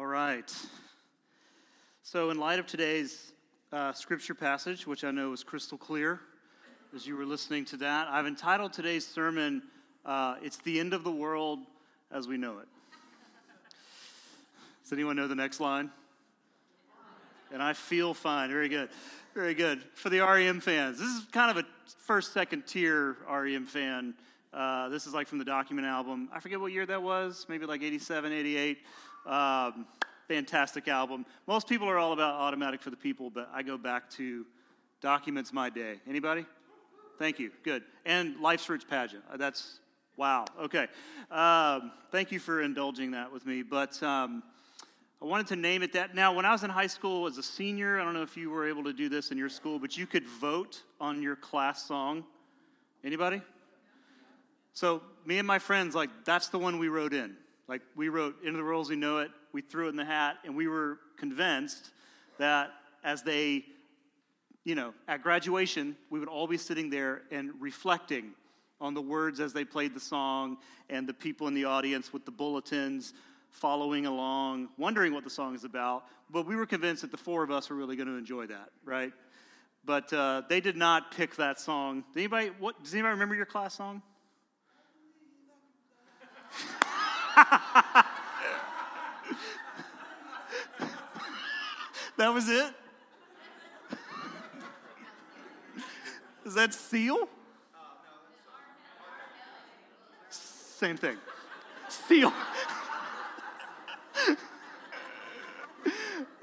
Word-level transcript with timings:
All 0.00 0.06
right. 0.06 0.50
So, 2.02 2.30
in 2.30 2.38
light 2.38 2.58
of 2.58 2.66
today's 2.66 3.32
uh, 3.70 3.92
scripture 3.92 4.34
passage, 4.34 4.86
which 4.86 5.04
I 5.04 5.10
know 5.10 5.34
is 5.34 5.44
crystal 5.44 5.76
clear 5.76 6.20
as 6.96 7.06
you 7.06 7.18
were 7.18 7.26
listening 7.26 7.66
to 7.66 7.76
that, 7.76 8.08
I've 8.08 8.26
entitled 8.26 8.72
today's 8.72 9.06
sermon, 9.06 9.60
uh, 10.06 10.36
It's 10.40 10.56
the 10.56 10.80
End 10.80 10.94
of 10.94 11.04
the 11.04 11.10
World 11.10 11.58
as 12.10 12.26
We 12.26 12.38
Know 12.38 12.60
It. 12.60 12.68
Does 14.84 14.94
anyone 14.94 15.16
know 15.16 15.28
the 15.28 15.34
next 15.34 15.60
line? 15.60 15.90
And 17.52 17.62
I 17.62 17.74
feel 17.74 18.14
fine. 18.14 18.48
Very 18.48 18.70
good. 18.70 18.88
Very 19.34 19.52
good. 19.52 19.82
For 19.92 20.08
the 20.08 20.20
REM 20.20 20.60
fans, 20.60 20.98
this 20.98 21.08
is 21.08 21.26
kind 21.30 21.50
of 21.50 21.62
a 21.62 21.66
first, 22.06 22.32
second 22.32 22.66
tier 22.66 23.18
REM 23.30 23.66
fan. 23.66 24.14
Uh, 24.50 24.88
this 24.88 25.06
is 25.06 25.12
like 25.12 25.28
from 25.28 25.38
the 25.38 25.44
document 25.44 25.86
album. 25.86 26.30
I 26.32 26.40
forget 26.40 26.58
what 26.58 26.72
year 26.72 26.86
that 26.86 27.02
was, 27.02 27.44
maybe 27.50 27.66
like 27.66 27.82
87, 27.82 28.32
88. 28.32 28.78
Um, 29.26 29.86
fantastic 30.28 30.88
album. 30.88 31.26
Most 31.46 31.68
people 31.68 31.88
are 31.88 31.98
all 31.98 32.12
about 32.12 32.34
Automatic 32.34 32.80
for 32.80 32.90
the 32.90 32.96
People, 32.96 33.30
but 33.30 33.50
I 33.52 33.62
go 33.62 33.76
back 33.76 34.08
to 34.10 34.46
Documents 35.00 35.52
My 35.52 35.70
Day. 35.70 36.00
Anybody? 36.08 36.46
Thank 37.18 37.38
you. 37.38 37.50
Good. 37.62 37.82
And 38.06 38.40
Life's 38.40 38.68
Rich 38.68 38.88
Pageant. 38.88 39.24
Uh, 39.30 39.36
that's 39.36 39.80
wow. 40.16 40.44
Okay. 40.60 40.86
Um, 41.30 41.92
thank 42.10 42.32
you 42.32 42.38
for 42.38 42.62
indulging 42.62 43.10
that 43.10 43.32
with 43.32 43.44
me. 43.44 43.62
But 43.62 44.02
um, 44.02 44.42
I 45.20 45.26
wanted 45.26 45.48
to 45.48 45.56
name 45.56 45.82
it 45.82 45.92
that. 45.92 46.14
Now, 46.14 46.32
when 46.32 46.46
I 46.46 46.52
was 46.52 46.64
in 46.64 46.70
high 46.70 46.86
school 46.86 47.26
as 47.26 47.36
a 47.36 47.42
senior, 47.42 48.00
I 48.00 48.04
don't 48.04 48.14
know 48.14 48.22
if 48.22 48.36
you 48.36 48.50
were 48.50 48.66
able 48.66 48.84
to 48.84 48.92
do 48.92 49.08
this 49.08 49.30
in 49.30 49.36
your 49.36 49.50
school, 49.50 49.78
but 49.78 49.98
you 49.98 50.06
could 50.06 50.26
vote 50.26 50.82
on 51.00 51.22
your 51.22 51.36
class 51.36 51.86
song. 51.86 52.24
Anybody? 53.04 53.42
So 54.72 55.02
me 55.26 55.38
and 55.38 55.46
my 55.46 55.58
friends, 55.58 55.94
like 55.94 56.10
that's 56.24 56.48
the 56.48 56.58
one 56.58 56.78
we 56.78 56.88
wrote 56.88 57.12
in. 57.12 57.36
Like 57.70 57.82
we 57.94 58.08
wrote 58.08 58.34
into 58.44 58.58
the 58.58 58.64
world 58.64 58.86
as 58.86 58.90
we 58.90 58.96
know 58.96 59.18
it. 59.18 59.30
We 59.52 59.60
threw 59.60 59.86
it 59.86 59.90
in 59.90 59.96
the 59.96 60.04
hat, 60.04 60.38
and 60.44 60.56
we 60.56 60.66
were 60.66 60.98
convinced 61.16 61.90
that 62.38 62.72
as 63.04 63.22
they, 63.22 63.64
you 64.64 64.74
know, 64.74 64.92
at 65.06 65.22
graduation, 65.22 65.96
we 66.10 66.18
would 66.18 66.28
all 66.28 66.48
be 66.48 66.56
sitting 66.56 66.90
there 66.90 67.22
and 67.30 67.52
reflecting 67.60 68.32
on 68.80 68.92
the 68.92 69.00
words 69.00 69.38
as 69.38 69.52
they 69.52 69.64
played 69.64 69.94
the 69.94 70.00
song, 70.00 70.56
and 70.88 71.08
the 71.08 71.14
people 71.14 71.46
in 71.46 71.54
the 71.54 71.64
audience 71.64 72.12
with 72.12 72.24
the 72.24 72.32
bulletins 72.32 73.14
following 73.50 74.04
along, 74.04 74.68
wondering 74.76 75.14
what 75.14 75.22
the 75.22 75.30
song 75.30 75.54
is 75.54 75.62
about. 75.62 76.06
But 76.28 76.46
we 76.46 76.56
were 76.56 76.66
convinced 76.66 77.02
that 77.02 77.12
the 77.12 77.18
four 77.18 77.44
of 77.44 77.52
us 77.52 77.70
were 77.70 77.76
really 77.76 77.94
going 77.94 78.08
to 78.08 78.16
enjoy 78.16 78.46
that, 78.46 78.70
right? 78.84 79.12
But 79.84 80.12
uh, 80.12 80.42
they 80.48 80.60
did 80.60 80.76
not 80.76 81.12
pick 81.12 81.36
that 81.36 81.60
song. 81.60 82.02
Does 82.08 82.16
anybody, 82.16 82.50
what, 82.58 82.82
does 82.82 82.92
anybody 82.94 83.12
remember 83.12 83.36
your 83.36 83.46
class 83.46 83.76
song? 83.76 84.02
that 92.16 92.34
was 92.34 92.48
it? 92.48 92.72
Is 96.44 96.54
that 96.54 96.74
seal? 96.74 97.28
Uh, 97.74 97.78
Same 100.28 100.96
thing. 100.96 101.16
Seal. 101.88 102.32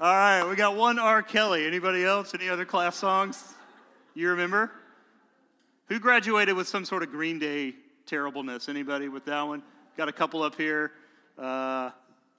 right, 0.00 0.48
we 0.48 0.56
got 0.56 0.76
one 0.76 0.98
R. 0.98 1.22
Kelly. 1.22 1.66
Anybody 1.66 2.04
else? 2.04 2.34
Any 2.34 2.48
other 2.48 2.64
class 2.64 2.96
songs 2.96 3.54
you 4.14 4.30
remember? 4.30 4.72
Who 5.86 6.00
graduated 6.00 6.56
with 6.56 6.68
some 6.68 6.84
sort 6.84 7.02
of 7.02 7.10
Green 7.10 7.38
Day 7.38 7.74
terribleness? 8.06 8.68
Anybody 8.68 9.08
with 9.08 9.24
that 9.26 9.42
one? 9.42 9.62
Got 9.98 10.08
a 10.08 10.12
couple 10.12 10.44
up 10.44 10.54
here. 10.54 10.92
Uh, 11.36 11.90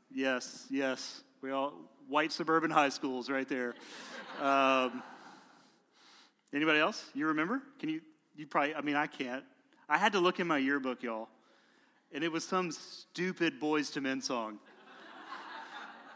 yes, 0.09 0.65
yes. 0.69 1.23
We 1.41 1.51
all 1.51 1.73
white 2.07 2.31
suburban 2.31 2.71
high 2.71 2.87
schools 2.87 3.29
right 3.29 3.49
there. 3.49 3.75
Um, 4.39 5.03
anybody 6.53 6.79
else? 6.79 7.03
You 7.13 7.27
remember? 7.27 7.61
Can 7.77 7.89
you? 7.89 7.99
You 8.37 8.47
probably. 8.47 8.75
I 8.75 8.79
mean, 8.79 8.95
I 8.95 9.07
can't. 9.07 9.43
I 9.89 9.97
had 9.97 10.13
to 10.13 10.21
look 10.21 10.39
in 10.39 10.47
my 10.47 10.57
yearbook, 10.57 11.03
y'all, 11.03 11.27
and 12.13 12.23
it 12.23 12.31
was 12.31 12.45
some 12.45 12.71
stupid 12.71 13.59
Boyz 13.59 13.93
II 13.93 14.03
Men 14.03 14.21
song. 14.21 14.59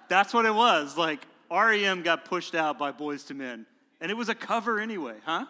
That's 0.07 0.33
what 0.33 0.45
it 0.45 0.55
was. 0.55 0.95
Like 0.95 1.27
REM 1.51 2.03
got 2.03 2.23
pushed 2.23 2.55
out 2.55 2.79
by 2.79 2.93
Boyz 2.93 3.29
II 3.29 3.35
Men, 3.35 3.65
and 3.99 4.09
it 4.09 4.15
was 4.15 4.29
a 4.29 4.35
cover 4.35 4.79
anyway, 4.79 5.17
huh? 5.25 5.43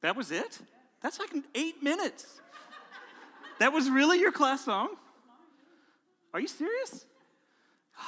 That 0.00 0.14
was 0.14 0.30
it? 0.30 0.60
That's 1.02 1.18
like 1.18 1.30
eight 1.56 1.82
minutes. 1.82 2.40
That 3.60 3.74
was 3.74 3.90
really 3.90 4.18
your 4.18 4.32
class 4.32 4.64
song? 4.64 4.88
Are 6.34 6.40
you 6.40 6.48
serious? 6.48 7.04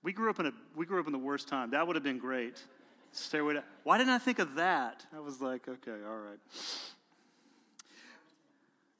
We 0.00 0.12
grew 0.12 0.30
up 0.30 0.40
in 0.40 0.46
a 0.46 0.52
we 0.74 0.86
grew 0.86 1.00
up 1.00 1.06
in 1.06 1.12
the 1.12 1.18
worst 1.18 1.48
time. 1.48 1.72
That 1.72 1.86
would 1.86 1.96
have 1.96 2.04
been 2.04 2.18
great. 2.18 2.62
Stairway 3.12 3.54
to 3.54 3.64
Why 3.82 3.98
didn't 3.98 4.12
I 4.12 4.18
think 4.18 4.38
of 4.38 4.54
that? 4.54 5.04
I 5.14 5.20
was 5.20 5.42
like, 5.42 5.68
okay, 5.68 5.98
all 6.08 6.16
right. 6.16 6.38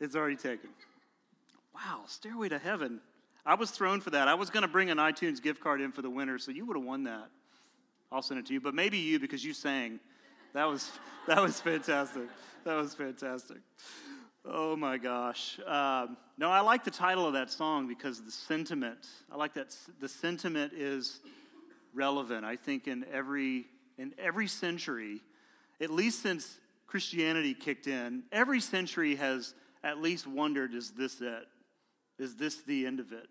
It's 0.00 0.14
already 0.14 0.36
taken. 0.36 0.68
Wow, 1.74 2.02
Stairway 2.06 2.50
to 2.50 2.58
Heaven. 2.58 3.00
I 3.46 3.54
was 3.54 3.70
thrown 3.70 4.00
for 4.00 4.10
that. 4.10 4.28
I 4.28 4.34
was 4.34 4.50
going 4.50 4.62
to 4.62 4.68
bring 4.68 4.90
an 4.90 4.98
iTunes 4.98 5.40
gift 5.40 5.60
card 5.62 5.80
in 5.80 5.92
for 5.92 6.02
the 6.02 6.10
winner, 6.10 6.36
so 6.38 6.50
you 6.50 6.66
would 6.66 6.76
have 6.76 6.84
won 6.84 7.04
that. 7.04 7.30
I'll 8.12 8.20
send 8.20 8.40
it 8.40 8.46
to 8.46 8.52
you, 8.52 8.60
but 8.60 8.74
maybe 8.74 8.98
you 8.98 9.18
because 9.18 9.42
you 9.42 9.54
sang. 9.54 10.00
That 10.52 10.64
was 10.64 10.90
that 11.26 11.40
was 11.40 11.58
fantastic. 11.58 12.28
That 12.64 12.76
was 12.76 12.92
fantastic. 12.92 13.58
Oh 14.50 14.76
my 14.76 14.96
gosh. 14.96 15.60
Um, 15.66 16.16
no, 16.38 16.50
I 16.50 16.60
like 16.60 16.82
the 16.82 16.90
title 16.90 17.26
of 17.26 17.34
that 17.34 17.50
song 17.50 17.86
because 17.86 18.22
the 18.22 18.30
sentiment, 18.30 19.06
I 19.30 19.36
like 19.36 19.52
that 19.54 19.76
the 20.00 20.08
sentiment 20.08 20.72
is 20.72 21.20
relevant. 21.92 22.46
I 22.46 22.56
think 22.56 22.88
in 22.88 23.04
every 23.12 23.66
in 23.98 24.14
every 24.18 24.46
century, 24.46 25.20
at 25.82 25.90
least 25.90 26.22
since 26.22 26.58
Christianity 26.86 27.52
kicked 27.52 27.88
in, 27.88 28.22
every 28.32 28.60
century 28.60 29.16
has 29.16 29.54
at 29.84 30.00
least 30.00 30.26
wondered, 30.26 30.72
is 30.72 30.92
this 30.92 31.20
it? 31.20 31.46
Is 32.18 32.36
this 32.36 32.62
the 32.62 32.86
end 32.86 33.00
of 33.00 33.12
it? 33.12 33.26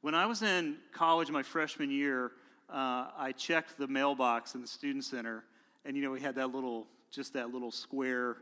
When 0.00 0.16
I 0.16 0.26
was 0.26 0.42
in 0.42 0.78
college 0.92 1.30
my 1.30 1.44
freshman 1.44 1.90
year, 1.90 2.32
uh, 2.68 3.06
I 3.16 3.32
checked 3.36 3.78
the 3.78 3.86
mailbox 3.86 4.56
in 4.56 4.62
the 4.62 4.66
student 4.66 5.04
center, 5.04 5.44
and 5.84 5.96
you 5.96 6.02
know, 6.02 6.10
we 6.10 6.20
had 6.20 6.34
that 6.34 6.52
little, 6.52 6.88
just 7.12 7.34
that 7.34 7.52
little 7.52 7.70
square 7.70 8.38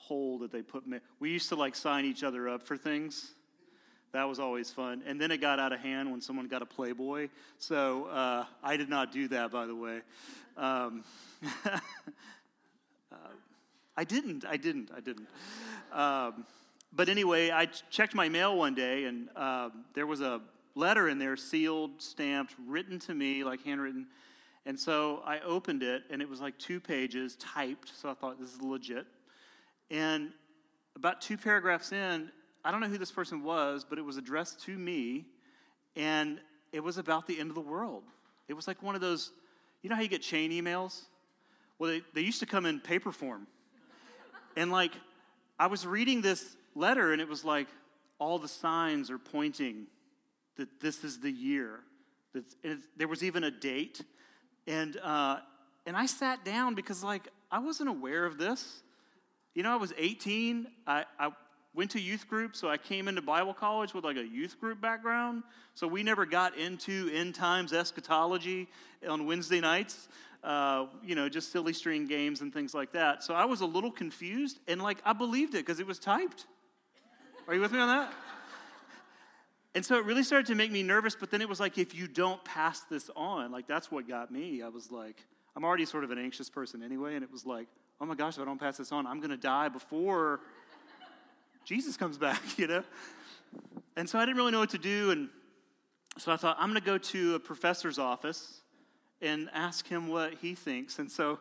hole 0.00 0.38
that 0.38 0.50
they 0.50 0.62
put. 0.62 0.86
Me. 0.86 0.98
We 1.20 1.30
used 1.30 1.48
to 1.50 1.56
like 1.56 1.76
sign 1.76 2.04
each 2.04 2.24
other 2.24 2.48
up 2.48 2.62
for 2.62 2.76
things. 2.76 3.32
That 4.12 4.24
was 4.24 4.40
always 4.40 4.70
fun. 4.70 5.02
And 5.06 5.20
then 5.20 5.30
it 5.30 5.40
got 5.40 5.60
out 5.60 5.72
of 5.72 5.80
hand 5.80 6.10
when 6.10 6.20
someone 6.20 6.48
got 6.48 6.62
a 6.62 6.66
Playboy. 6.66 7.28
So 7.58 8.06
uh, 8.06 8.44
I 8.62 8.76
did 8.76 8.88
not 8.88 9.12
do 9.12 9.28
that, 9.28 9.52
by 9.52 9.66
the 9.66 9.74
way. 9.74 10.00
Um, 10.56 11.04
uh, 11.64 11.78
I 13.96 14.04
didn't. 14.04 14.44
I 14.44 14.56
didn't. 14.56 14.90
I 14.96 15.00
didn't. 15.00 15.28
Um, 15.92 16.44
but 16.92 17.08
anyway, 17.08 17.50
I 17.50 17.66
checked 17.66 18.16
my 18.16 18.28
mail 18.28 18.56
one 18.56 18.74
day, 18.74 19.04
and 19.04 19.28
uh, 19.36 19.70
there 19.94 20.08
was 20.08 20.20
a 20.20 20.40
letter 20.74 21.08
in 21.08 21.18
there, 21.18 21.36
sealed, 21.36 22.02
stamped, 22.02 22.54
written 22.66 22.98
to 23.00 23.14
me, 23.14 23.44
like 23.44 23.62
handwritten. 23.62 24.08
And 24.66 24.78
so 24.78 25.22
I 25.24 25.38
opened 25.40 25.84
it, 25.84 26.02
and 26.10 26.20
it 26.20 26.28
was 26.28 26.40
like 26.40 26.58
two 26.58 26.80
pages, 26.80 27.36
typed. 27.36 27.92
So 27.96 28.10
I 28.10 28.14
thought 28.14 28.40
this 28.40 28.52
is 28.52 28.60
legit. 28.60 29.06
And 29.90 30.30
about 30.96 31.20
two 31.20 31.36
paragraphs 31.36 31.92
in, 31.92 32.30
I 32.64 32.70
don't 32.70 32.80
know 32.80 32.88
who 32.88 32.98
this 32.98 33.10
person 33.10 33.42
was, 33.42 33.84
but 33.88 33.98
it 33.98 34.04
was 34.04 34.16
addressed 34.16 34.60
to 34.64 34.76
me, 34.76 35.24
and 35.96 36.40
it 36.72 36.80
was 36.80 36.98
about 36.98 37.26
the 37.26 37.38
end 37.38 37.50
of 37.50 37.54
the 37.54 37.60
world. 37.60 38.04
It 38.48 38.54
was 38.54 38.68
like 38.68 38.82
one 38.82 38.94
of 38.94 39.00
those, 39.00 39.32
you 39.82 39.90
know 39.90 39.96
how 39.96 40.02
you 40.02 40.08
get 40.08 40.22
chain 40.22 40.50
emails? 40.52 41.02
Well, 41.78 41.90
they, 41.90 42.02
they 42.14 42.20
used 42.20 42.40
to 42.40 42.46
come 42.46 42.66
in 42.66 42.80
paper 42.80 43.12
form. 43.12 43.46
And 44.56 44.70
like, 44.70 44.92
I 45.58 45.66
was 45.66 45.86
reading 45.86 46.20
this 46.20 46.56
letter, 46.74 47.12
and 47.12 47.20
it 47.20 47.28
was 47.28 47.44
like, 47.44 47.68
all 48.18 48.38
the 48.38 48.48
signs 48.48 49.10
are 49.10 49.18
pointing 49.18 49.86
that 50.56 50.80
this 50.80 51.04
is 51.04 51.20
the 51.20 51.30
year. 51.30 51.80
That 52.34 52.44
there 52.96 53.08
was 53.08 53.24
even 53.24 53.44
a 53.44 53.50
date. 53.50 54.02
And, 54.66 54.96
uh, 54.98 55.38
and 55.86 55.96
I 55.96 56.06
sat 56.06 56.44
down 56.44 56.74
because, 56.74 57.02
like, 57.02 57.28
I 57.50 57.58
wasn't 57.58 57.88
aware 57.88 58.26
of 58.26 58.38
this. 58.38 58.82
You 59.54 59.62
know, 59.62 59.72
I 59.72 59.76
was 59.76 59.92
18. 59.96 60.66
I, 60.86 61.04
I 61.18 61.30
went 61.74 61.90
to 61.92 62.00
youth 62.00 62.28
group, 62.28 62.56
so 62.56 62.68
I 62.68 62.76
came 62.76 63.08
into 63.08 63.22
Bible 63.22 63.54
college 63.54 63.94
with 63.94 64.04
like 64.04 64.16
a 64.16 64.26
youth 64.26 64.60
group 64.60 64.80
background. 64.80 65.42
So 65.74 65.86
we 65.86 66.02
never 66.02 66.26
got 66.26 66.56
into 66.56 67.10
end 67.12 67.34
times 67.34 67.72
eschatology 67.72 68.68
on 69.08 69.26
Wednesday 69.26 69.60
nights. 69.60 70.08
Uh, 70.42 70.86
you 71.04 71.14
know, 71.14 71.28
just 71.28 71.52
silly 71.52 71.72
string 71.72 72.06
games 72.06 72.40
and 72.40 72.52
things 72.52 72.72
like 72.72 72.92
that. 72.92 73.22
So 73.22 73.34
I 73.34 73.44
was 73.44 73.60
a 73.60 73.66
little 73.66 73.90
confused, 73.90 74.58
and 74.66 74.80
like 74.82 74.98
I 75.04 75.12
believed 75.12 75.54
it 75.54 75.66
because 75.66 75.80
it 75.80 75.86
was 75.86 75.98
typed. 75.98 76.46
Are 77.46 77.54
you 77.54 77.60
with 77.60 77.72
me 77.72 77.78
on 77.78 77.88
that? 77.88 78.12
And 79.74 79.84
so 79.84 79.96
it 79.96 80.04
really 80.04 80.24
started 80.24 80.46
to 80.46 80.54
make 80.54 80.72
me 80.72 80.82
nervous, 80.82 81.14
but 81.14 81.30
then 81.30 81.40
it 81.40 81.48
was 81.48 81.60
like, 81.60 81.78
if 81.78 81.94
you 81.94 82.08
don't 82.08 82.42
pass 82.44 82.80
this 82.90 83.08
on, 83.14 83.52
like 83.52 83.68
that's 83.68 83.90
what 83.90 84.08
got 84.08 84.30
me. 84.30 84.62
I 84.62 84.68
was 84.68 84.90
like, 84.90 85.24
I'm 85.54 85.64
already 85.64 85.84
sort 85.84 86.02
of 86.04 86.10
an 86.10 86.18
anxious 86.18 86.50
person 86.50 86.82
anyway, 86.82 87.14
and 87.14 87.22
it 87.22 87.30
was 87.30 87.46
like, 87.46 87.68
oh 88.00 88.06
my 88.06 88.14
gosh, 88.14 88.36
if 88.36 88.42
I 88.42 88.44
don't 88.46 88.58
pass 88.58 88.78
this 88.78 88.92
on, 88.92 89.06
I'm 89.06 89.18
going 89.18 89.30
to 89.30 89.36
die 89.36 89.68
before 89.68 90.40
Jesus 91.64 91.96
comes 91.96 92.16
back, 92.16 92.40
you 92.58 92.66
know? 92.66 92.82
And 93.96 94.08
so 94.08 94.18
I 94.18 94.24
didn't 94.24 94.36
really 94.36 94.52
know 94.52 94.60
what 94.60 94.70
to 94.70 94.78
do. 94.78 95.10
And 95.10 95.28
so 96.16 96.32
I 96.32 96.36
thought, 96.36 96.56
I'm 96.58 96.70
going 96.70 96.80
to 96.80 96.86
go 96.86 96.98
to 96.98 97.34
a 97.34 97.40
professor's 97.40 97.98
office 97.98 98.60
and 99.20 99.50
ask 99.52 99.86
him 99.86 100.08
what 100.08 100.34
he 100.40 100.54
thinks. 100.54 100.98
And 100.98 101.10
so 101.10 101.38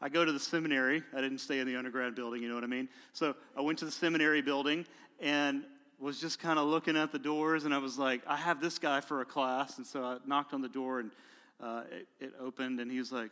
I 0.00 0.08
go 0.08 0.24
to 0.24 0.32
the 0.32 0.40
seminary. 0.40 1.02
I 1.14 1.20
didn't 1.20 1.38
stay 1.38 1.58
in 1.58 1.66
the 1.66 1.76
undergrad 1.76 2.14
building, 2.14 2.42
you 2.42 2.48
know 2.48 2.54
what 2.54 2.64
I 2.64 2.68
mean? 2.68 2.88
So 3.12 3.34
I 3.56 3.60
went 3.60 3.78
to 3.80 3.84
the 3.84 3.90
seminary 3.90 4.40
building 4.40 4.86
and 5.20 5.64
was 6.00 6.20
just 6.20 6.38
kind 6.38 6.58
of 6.58 6.66
looking 6.66 6.96
at 6.96 7.12
the 7.12 7.18
doors. 7.18 7.64
And 7.64 7.74
I 7.74 7.78
was 7.78 7.98
like, 7.98 8.22
I 8.26 8.36
have 8.36 8.60
this 8.60 8.78
guy 8.78 9.00
for 9.00 9.20
a 9.20 9.24
class. 9.24 9.76
And 9.76 9.86
so 9.86 10.04
I 10.04 10.18
knocked 10.24 10.54
on 10.54 10.62
the 10.62 10.68
door 10.68 11.00
and 11.00 11.10
uh, 11.60 11.82
it, 11.90 12.08
it 12.20 12.32
opened. 12.40 12.80
And 12.80 12.90
he 12.90 12.98
was 12.98 13.12
like, 13.12 13.30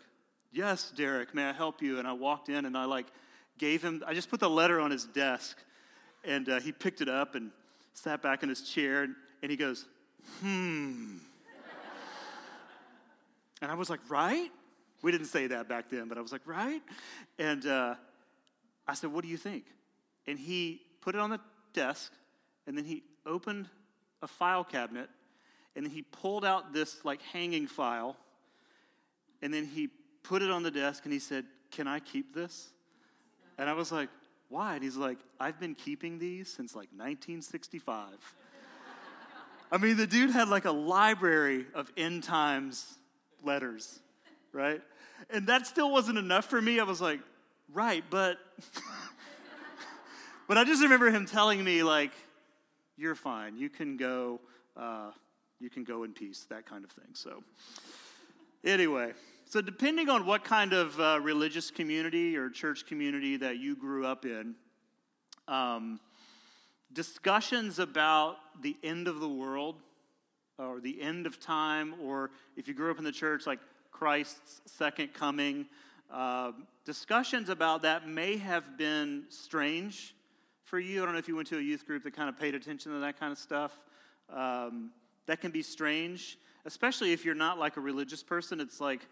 Yes, 0.53 0.91
Derek, 0.97 1.35
may 1.35 1.45
I 1.45 1.53
help 1.53 1.83
you? 1.83 1.99
And 1.99 2.09
I 2.09 2.13
walked 2.13 2.49
in 2.49 2.65
and 2.65 2.77
I 2.77 2.85
like 2.85 3.07
gave 3.59 3.83
him, 3.83 4.03
I 4.07 4.15
just 4.15 4.31
put 4.31 4.41
the 4.41 4.51
letter 4.51 4.81
on 4.81 4.91
his 4.91 5.05
desk. 5.05 5.59
And 6.25 6.49
uh, 6.49 6.61
he 6.61 6.73
picked 6.73 7.01
it 7.01 7.09
up 7.09 7.35
and 7.35 7.51
sat 7.95 8.23
back 8.23 8.43
in 8.43 8.49
his 8.49 8.63
chair. 8.63 9.03
And, 9.03 9.15
and 9.43 9.51
he 9.51 9.57
goes, 9.57 9.87
Hmm. 10.41 11.19
and 13.63 13.71
I 13.71 13.75
was 13.75 13.89
like, 13.91 14.01
Right? 14.09 14.51
We 15.03 15.13
didn't 15.13 15.27
say 15.29 15.47
that 15.49 15.69
back 15.69 15.89
then, 15.91 16.09
but 16.09 16.19
I 16.19 16.21
was 16.21 16.33
like, 16.33 16.47
Right? 16.47 16.83
And 17.39 17.67
uh, 17.67 17.95
I 18.89 18.95
said, 18.95 19.13
What 19.13 19.23
do 19.23 19.29
you 19.29 19.37
think? 19.37 19.65
And 20.27 20.39
he 20.39 20.81
put 21.01 21.15
it 21.15 21.21
on 21.21 21.31
the 21.31 21.41
desk, 21.73 22.13
and 22.67 22.77
then 22.77 22.85
he 22.85 23.05
opened 23.25 23.69
a 24.23 24.27
file 24.27 24.65
cabinet, 24.65 25.09
and 25.77 25.85
then 25.85 25.93
he 25.93 26.03
pulled 26.03 26.45
out 26.45 26.73
this 26.73 27.05
like 27.05 27.23
hanging 27.23 27.69
file, 27.69 28.17
and 29.43 29.55
then 29.55 29.65
he 29.65 29.89
put 30.29 30.43
it 30.43 30.51
on 30.51 30.63
the 30.63 30.71
desk, 30.71 31.05
and 31.05 31.13
he 31.13 31.19
said, 31.19 31.45
Can 31.71 31.87
I 31.87 32.01
keep 32.01 32.35
this? 32.35 32.71
And 33.59 33.71
I 33.71 33.73
was 33.73 33.93
like, 33.93 34.09
Why? 34.49 34.75
And 34.75 34.85
he's 34.85 34.97
like, 34.97 35.19
I've 35.41 35.59
been 35.61 35.75
keeping 35.75 36.19
these 36.19 36.53
since 36.53 36.75
like 36.75 36.89
1965. 36.93 38.09
I 39.73 39.79
mean, 39.79 39.97
the 39.97 40.07
dude 40.07 40.31
had 40.31 40.49
like 40.49 40.65
a 40.65 40.73
library 40.73 41.67
of 41.75 41.91
end 41.97 42.23
times 42.23 42.99
letters, 43.43 44.01
right? 44.53 44.83
And 45.31 45.47
that 45.49 45.67
still 45.67 45.91
wasn't 45.91 46.19
enough 46.19 46.47
for 46.47 46.61
me. 46.61 46.79
I 46.81 46.85
was 46.85 47.01
like, 47.01 47.21
right, 47.73 48.05
but. 48.11 48.39
but 50.49 50.59
I 50.59 50.65
just 50.65 50.83
remember 50.83 51.11
him 51.11 51.27
telling 51.27 51.63
me, 51.63 51.83
like, 51.83 52.13
you're 52.97 53.15
fine. 53.15 53.57
You 53.57 53.69
can 53.69 53.97
go, 53.97 54.41
uh, 54.77 55.11
you 55.61 55.71
can 55.71 55.85
go 55.85 56.05
in 56.05 56.13
peace, 56.13 56.47
that 56.51 56.67
kind 56.67 56.85
of 56.85 56.91
thing. 56.91 57.15
So, 57.15 57.43
anyway, 58.65 59.13
so 59.49 59.61
depending 59.61 60.09
on 60.09 60.27
what 60.27 60.43
kind 60.43 60.73
of 60.73 60.99
uh, 60.99 61.21
religious 61.23 61.71
community 61.71 62.37
or 62.37 62.51
church 62.51 62.85
community 62.85 63.37
that 63.37 63.59
you 63.59 63.77
grew 63.77 64.05
up 64.05 64.25
in, 64.25 64.57
um, 65.47 66.01
discussions 66.93 67.79
about 67.79 68.39
the 68.61 68.77
end 68.83 69.07
of 69.07 69.21
the 69.21 69.29
world 69.29 69.77
or 70.59 70.81
the 70.81 71.01
end 71.01 71.27
of 71.27 71.39
time, 71.39 71.95
or 72.03 72.31
if 72.57 72.67
you 72.67 72.75
grew 72.75 72.91
up 72.91 72.99
in 72.99 73.05
the 73.05 73.13
church, 73.13 73.47
like 73.47 73.61
Christ's 73.93 74.63
second 74.67 75.15
coming, 75.15 75.67
uh, 76.11 76.51
discussions 76.85 77.49
about 77.49 77.83
that 77.83 78.09
may 78.09 78.37
have 78.39 78.77
been 78.77 79.25
strange 79.29 80.17
for 80.65 80.81
you. 80.81 81.03
I 81.03 81.05
don't 81.05 81.15
know 81.15 81.21
if 81.21 81.29
you 81.29 81.37
went 81.37 81.49
to 81.49 81.59
a 81.59 81.63
youth 81.63 81.87
group 81.87 82.03
that 82.03 82.17
kind 82.17 82.29
of 82.29 82.37
paid 82.37 82.57
attention 82.57 82.91
to 82.93 82.99
that 82.99 83.21
kind 83.21 83.31
of 83.31 83.39
stuff. 83.39 83.79
Um, 84.29 84.91
that 85.27 85.41
can 85.41 85.53
be 85.53 85.63
strange, 85.63 86.37
especially 86.65 87.13
if 87.13 87.25
you're 87.25 87.37
not 87.37 87.61
like 87.61 87.77
a 87.77 87.81
religious 87.81 88.25
person. 88.25 88.61
It's 88.61 88.81
like, 88.81 89.07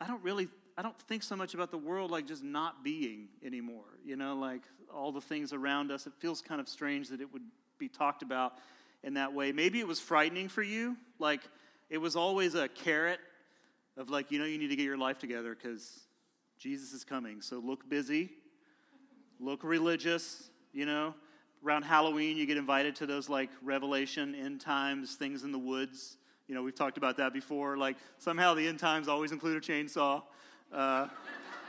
I 0.00 0.06
don't 0.06 0.22
really, 0.22 0.48
I 0.78 0.82
don't 0.82 0.98
think 1.02 1.22
so 1.22 1.36
much 1.36 1.54
about 1.54 1.70
the 1.70 1.78
world 1.78 2.10
like 2.10 2.26
just 2.26 2.42
not 2.42 2.82
being 2.82 3.28
anymore. 3.44 3.84
You 4.04 4.16
know, 4.16 4.34
like 4.36 4.62
all 4.92 5.12
the 5.12 5.20
things 5.20 5.52
around 5.52 5.90
us. 5.90 6.06
It 6.06 6.12
feels 6.18 6.40
kind 6.40 6.60
of 6.60 6.68
strange 6.68 7.08
that 7.08 7.20
it 7.20 7.32
would 7.32 7.42
be 7.78 7.88
talked 7.88 8.22
about 8.22 8.54
in 9.02 9.14
that 9.14 9.32
way. 9.32 9.52
Maybe 9.52 9.80
it 9.80 9.86
was 9.86 10.00
frightening 10.00 10.48
for 10.48 10.62
you. 10.62 10.96
Like 11.18 11.42
it 11.88 11.98
was 11.98 12.16
always 12.16 12.54
a 12.54 12.68
carrot 12.68 13.20
of 13.96 14.10
like, 14.10 14.30
you 14.30 14.38
know, 14.38 14.44
you 14.44 14.58
need 14.58 14.68
to 14.68 14.76
get 14.76 14.84
your 14.84 14.98
life 14.98 15.18
together 15.18 15.54
because 15.54 16.00
Jesus 16.58 16.92
is 16.92 17.04
coming. 17.04 17.40
So 17.40 17.58
look 17.58 17.88
busy, 17.88 18.30
look 19.38 19.64
religious, 19.64 20.50
you 20.72 20.86
know. 20.86 21.14
Around 21.62 21.82
Halloween, 21.82 22.38
you 22.38 22.46
get 22.46 22.56
invited 22.56 22.96
to 22.96 23.06
those 23.06 23.28
like 23.28 23.50
Revelation, 23.62 24.34
end 24.34 24.62
times, 24.62 25.16
things 25.16 25.44
in 25.44 25.52
the 25.52 25.58
woods. 25.58 26.16
You 26.50 26.56
know, 26.56 26.64
we've 26.64 26.74
talked 26.74 26.98
about 26.98 27.16
that 27.18 27.32
before. 27.32 27.76
Like 27.76 27.96
somehow 28.18 28.54
the 28.54 28.66
end 28.66 28.80
times 28.80 29.06
always 29.06 29.30
include 29.30 29.56
a 29.56 29.60
chainsaw. 29.60 30.20
Uh, 30.72 31.06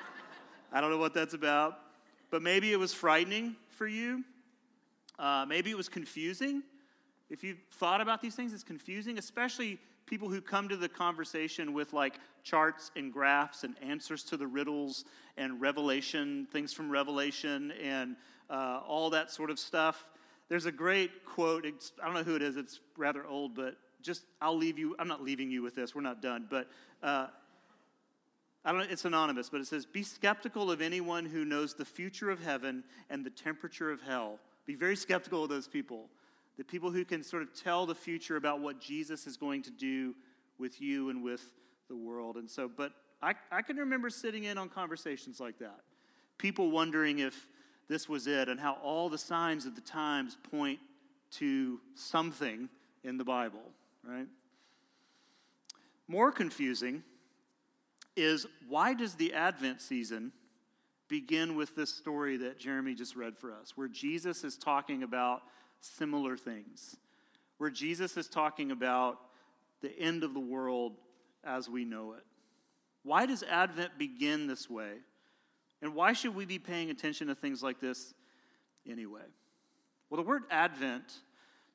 I 0.74 0.82
don't 0.82 0.90
know 0.90 0.98
what 0.98 1.14
that's 1.14 1.36
about. 1.36 1.78
But 2.32 2.42
maybe 2.42 2.74
it 2.74 2.80
was 2.80 2.92
frightening 2.92 3.56
for 3.70 3.86
you. 3.86 4.24
Uh, 5.20 5.46
maybe 5.48 5.70
it 5.70 5.78
was 5.78 5.88
confusing. 5.88 6.64
If 7.30 7.44
you've 7.44 7.60
thought 7.74 8.02
about 8.02 8.24
these 8.24 8.34
things, 8.34 8.54
it's 8.54 8.64
confusing, 8.64 9.20
especially 9.20 9.78
people 10.08 10.30
who 10.30 10.42
come 10.42 10.68
to 10.70 10.76
the 10.76 10.90
conversation 10.90 11.74
with 11.74 11.94
like 11.94 12.16
charts 12.42 12.90
and 12.96 13.14
graphs 13.14 13.64
and 13.64 13.76
answers 13.84 14.24
to 14.24 14.36
the 14.36 14.48
riddles 14.48 15.06
and 15.38 15.62
revelation, 15.62 16.48
things 16.52 16.74
from 16.74 16.90
Revelation 16.90 17.72
and 17.84 18.16
uh, 18.50 18.80
all 18.88 19.12
that 19.12 19.30
sort 19.30 19.52
of 19.52 19.60
stuff. 19.60 20.08
There's 20.50 20.66
a 20.66 20.72
great 20.72 21.24
quote. 21.24 21.68
I 21.68 22.06
don't 22.06 22.16
know 22.16 22.24
who 22.24 22.36
it 22.36 22.42
is. 22.42 22.58
It's 22.58 22.80
rather 22.98 23.28
old, 23.28 23.54
but 23.54 23.78
just 24.02 24.24
I'll 24.42 24.58
leave 24.58 24.78
you. 24.78 24.96
I'm 25.00 25.08
not 25.08 25.24
leaving 25.24 25.50
you 25.50 25.62
with 25.62 25.76
this. 25.76 25.96
We're 25.96 26.02
not 26.02 26.22
done. 26.22 26.48
But 26.50 26.68
uh, 27.02 27.28
I 28.64 28.72
don't 28.72 28.92
it's 28.92 29.06
anonymous, 29.06 29.50
but 29.50 29.62
it 29.62 29.68
says, 29.68 29.86
Be 29.86 30.04
skeptical 30.04 30.72
of 30.72 30.82
anyone 30.82 31.26
who 31.26 31.46
knows 31.46 31.74
the 31.74 31.86
future 31.86 32.30
of 32.30 32.44
heaven 32.44 32.84
and 33.10 33.26
the 33.26 33.30
temperature 33.30 33.92
of 33.92 34.02
hell. 34.02 34.40
Be 34.66 34.76
very 34.76 34.96
skeptical 34.96 35.44
of 35.44 35.50
those 35.50 35.68
people. 35.68 36.10
The 36.58 36.64
people 36.64 36.92
who 36.92 37.04
can 37.04 37.24
sort 37.24 37.42
of 37.42 37.54
tell 37.54 37.86
the 37.86 37.96
future 37.96 38.36
about 38.36 38.60
what 38.60 38.80
Jesus 38.80 39.26
is 39.26 39.38
going 39.38 39.64
to 39.64 39.72
do 39.72 40.14
with 40.60 40.80
you 40.80 41.10
and 41.10 41.24
with 41.24 41.44
the 41.88 41.96
world. 41.96 42.36
And 42.38 42.50
so, 42.50 42.70
but 42.70 42.92
I, 43.22 43.34
I 43.52 43.62
can 43.62 43.78
remember 43.78 44.10
sitting 44.10 44.44
in 44.44 44.58
on 44.58 44.70
conversations 44.70 45.40
like 45.40 45.58
that. 45.60 45.80
People 46.38 46.70
wondering 46.70 47.20
if 47.20 47.48
this 47.88 48.08
was 48.08 48.28
it 48.28 48.48
and 48.48 48.60
how 48.60 48.74
all 48.84 49.10
the 49.10 49.18
signs 49.18 49.66
of 49.66 49.76
the 49.76 49.82
times 49.82 50.38
point 50.52 50.80
to 51.32 51.80
something 51.96 52.70
in 53.04 53.18
the 53.18 53.24
Bible, 53.24 53.72
right? 54.08 54.28
More 56.08 56.32
confusing 56.32 57.04
is 58.16 58.46
why 58.68 58.94
does 58.94 59.16
the 59.16 59.34
Advent 59.34 59.82
season 59.82 60.32
begin 61.08 61.56
with 61.56 61.76
this 61.76 61.94
story 61.94 62.38
that 62.38 62.58
Jeremy 62.58 62.96
just 62.96 63.16
read 63.16 63.38
for 63.38 63.54
us, 63.54 63.74
where 63.76 63.88
Jesus 63.88 64.44
is 64.44 64.58
talking 64.58 65.04
about 65.04 65.42
similar 65.82 66.38
things, 66.38 66.96
where 67.58 67.70
Jesus 67.70 68.18
is 68.18 68.28
talking 68.28 68.72
about 68.72 69.20
the 69.82 69.98
end 70.00 70.24
of 70.24 70.34
the 70.34 70.40
world 70.40 70.94
as 71.44 71.70
we 71.70 71.86
know 71.86 72.14
it? 72.14 72.24
Why 73.04 73.26
does 73.26 73.44
Advent 73.44 73.98
begin 73.98 74.48
this 74.48 74.70
way? 74.70 74.94
And 75.82 75.96
why 75.96 76.14
should 76.14 76.36
we 76.36 76.46
be 76.46 76.60
paying 76.60 76.92
attention 76.92 77.28
to 77.28 77.36
things 77.36 77.64
like 77.64 77.80
this 77.80 78.14
anyway? 78.90 79.22
Well, 80.10 80.22
the 80.22 80.28
word 80.28 80.44
Advent 80.52 81.12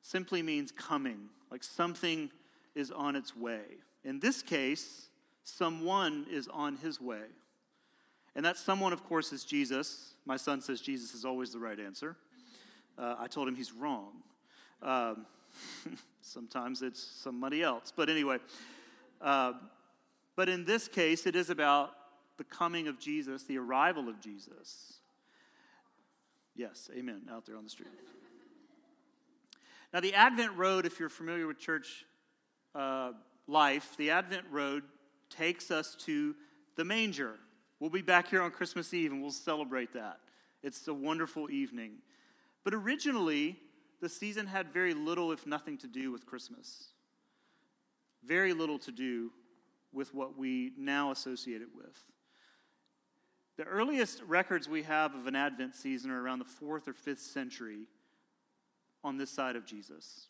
simply 0.07 0.41
means 0.41 0.71
coming, 0.71 1.19
like 1.51 1.63
something 1.63 2.31
is 2.75 2.91
on 2.91 3.15
its 3.15 3.35
way. 3.35 3.61
In 4.05 4.19
this 4.19 4.41
case, 4.41 5.07
someone 5.43 6.25
is 6.31 6.47
on 6.47 6.77
his 6.77 7.01
way. 7.01 7.25
And 8.35 8.45
that 8.45 8.57
someone, 8.57 8.93
of 8.93 9.03
course, 9.03 9.33
is 9.33 9.43
Jesus. 9.43 10.13
My 10.25 10.37
son 10.37 10.61
says 10.61 10.79
Jesus 10.79 11.13
is 11.13 11.25
always 11.25 11.51
the 11.51 11.59
right 11.59 11.79
answer. 11.79 12.15
Uh, 12.97 13.15
I 13.19 13.27
told 13.27 13.47
him 13.47 13.55
he's 13.55 13.73
wrong. 13.73 14.11
Um, 14.81 15.25
sometimes 16.21 16.81
it's 16.81 17.03
somebody 17.03 17.61
else. 17.61 17.91
But 17.93 18.09
anyway, 18.09 18.37
uh, 19.19 19.53
but 20.37 20.47
in 20.47 20.63
this 20.63 20.87
case, 20.87 21.25
it 21.25 21.35
is 21.35 21.49
about 21.49 21.91
the 22.37 22.43
coming 22.45 22.87
of 22.87 22.99
Jesus, 22.99 23.43
the 23.43 23.57
arrival 23.57 24.07
of 24.07 24.21
Jesus. 24.21 24.99
Yes, 26.55 26.89
amen, 26.95 27.23
out 27.29 27.45
there 27.45 27.57
on 27.57 27.63
the 27.63 27.69
street. 27.69 27.89
Now, 29.93 30.01
the 30.01 30.13
Advent 30.13 30.57
Road, 30.57 30.85
if 30.85 30.99
you're 30.99 31.09
familiar 31.09 31.47
with 31.47 31.59
church 31.59 32.05
uh, 32.75 33.11
life, 33.47 33.95
the 33.97 34.11
Advent 34.11 34.45
Road 34.51 34.83
takes 35.29 35.71
us 35.71 35.95
to 36.05 36.35
the 36.75 36.83
manger. 36.83 37.35
We'll 37.79 37.89
be 37.89 38.01
back 38.01 38.27
here 38.27 38.41
on 38.41 38.51
Christmas 38.51 38.93
Eve 38.93 39.11
and 39.11 39.21
we'll 39.21 39.31
celebrate 39.31 39.93
that. 39.93 40.19
It's 40.61 40.87
a 40.87 40.93
wonderful 40.93 41.49
evening. 41.49 41.93
But 42.63 42.73
originally, 42.73 43.57
the 44.01 44.09
season 44.09 44.45
had 44.45 44.73
very 44.73 44.93
little, 44.93 45.31
if 45.31 45.47
nothing, 45.47 45.77
to 45.79 45.87
do 45.87 46.11
with 46.11 46.25
Christmas. 46.25 46.89
Very 48.23 48.53
little 48.53 48.79
to 48.79 48.91
do 48.91 49.31
with 49.93 50.13
what 50.13 50.37
we 50.37 50.73
now 50.77 51.11
associate 51.11 51.61
it 51.61 51.69
with. 51.73 51.97
The 53.57 53.63
earliest 53.63 54.21
records 54.23 54.67
we 54.67 54.83
have 54.83 55.15
of 55.15 55.27
an 55.27 55.35
Advent 55.35 55.75
season 55.75 56.11
are 56.11 56.21
around 56.21 56.39
the 56.39 56.45
fourth 56.45 56.87
or 56.87 56.93
fifth 56.93 57.21
century 57.21 57.87
on 59.03 59.17
this 59.17 59.29
side 59.29 59.55
of 59.55 59.65
Jesus. 59.65 60.27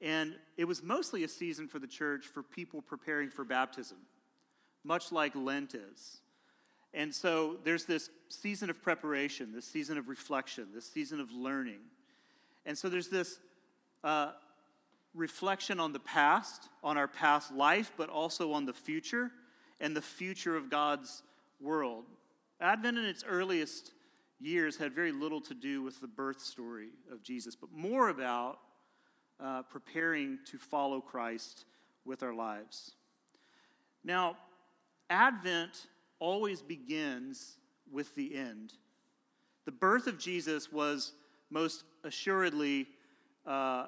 And 0.00 0.34
it 0.56 0.64
was 0.64 0.82
mostly 0.82 1.24
a 1.24 1.28
season 1.28 1.68
for 1.68 1.78
the 1.78 1.86
church 1.86 2.26
for 2.26 2.42
people 2.42 2.80
preparing 2.80 3.30
for 3.30 3.44
baptism, 3.44 3.98
much 4.84 5.12
like 5.12 5.34
Lent 5.34 5.74
is. 5.74 6.20
And 6.92 7.14
so 7.14 7.58
there's 7.64 7.84
this 7.84 8.10
season 8.28 8.70
of 8.70 8.82
preparation, 8.82 9.52
this 9.52 9.66
season 9.66 9.98
of 9.98 10.08
reflection, 10.08 10.68
this 10.74 10.90
season 10.90 11.20
of 11.20 11.30
learning. 11.30 11.80
And 12.66 12.76
so 12.76 12.88
there's 12.88 13.08
this 13.08 13.38
uh, 14.02 14.32
reflection 15.14 15.78
on 15.78 15.92
the 15.92 16.00
past, 16.00 16.68
on 16.82 16.96
our 16.96 17.08
past 17.08 17.52
life, 17.52 17.92
but 17.96 18.08
also 18.08 18.52
on 18.52 18.64
the 18.64 18.72
future 18.72 19.30
and 19.80 19.96
the 19.96 20.02
future 20.02 20.56
of 20.56 20.70
God's 20.70 21.22
world. 21.60 22.04
Advent 22.60 22.98
in 22.98 23.04
its 23.04 23.24
earliest 23.26 23.92
years 24.40 24.76
had 24.76 24.92
very 24.94 25.12
little 25.12 25.40
to 25.42 25.54
do 25.54 25.82
with 25.82 26.00
the 26.00 26.06
birth 26.06 26.40
story 26.40 26.88
of 27.12 27.22
Jesus, 27.22 27.54
but 27.54 27.70
more 27.72 28.08
about 28.08 28.58
uh, 29.38 29.62
preparing 29.62 30.38
to 30.46 30.58
follow 30.58 31.00
Christ 31.00 31.64
with 32.04 32.22
our 32.22 32.34
lives. 32.34 32.92
Now, 34.04 34.36
Advent 35.08 35.86
always 36.18 36.62
begins 36.62 37.56
with 37.90 38.14
the 38.14 38.34
end. 38.34 38.74
The 39.64 39.72
birth 39.72 40.06
of 40.06 40.18
Jesus 40.18 40.72
was 40.72 41.12
most 41.50 41.84
assuredly 42.04 42.86
uh, 43.46 43.86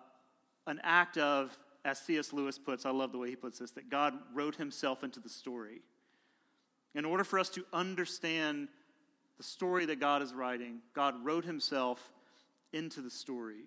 an 0.67 0.81
act 0.83 1.19
of, 1.19 1.57
as 1.85 1.99
C.S. 1.99 2.33
Lewis 2.33 2.59
puts, 2.59 2.87
I 2.87 2.91
love 2.91 3.13
the 3.13 3.19
way 3.19 3.31
he 3.31 3.37
puts 3.37 3.59
this, 3.59 3.71
that 3.73 3.91
God 3.91 4.15
wrote 4.35 4.57
himself 4.57 5.03
into 5.03 5.21
the 5.21 5.29
story. 5.29 5.83
In 6.95 7.05
order 7.05 7.25
for 7.25 7.39
us 7.39 7.49
to 7.51 7.65
understand 7.73 8.69
the 9.43 9.49
story 9.49 9.87
that 9.87 9.99
God 9.99 10.23
is 10.23 10.33
writing, 10.33 10.79
God 10.95 11.17
wrote 11.25 11.45
himself 11.45 12.13
into 12.73 13.01
the 13.01 13.11
story. 13.11 13.65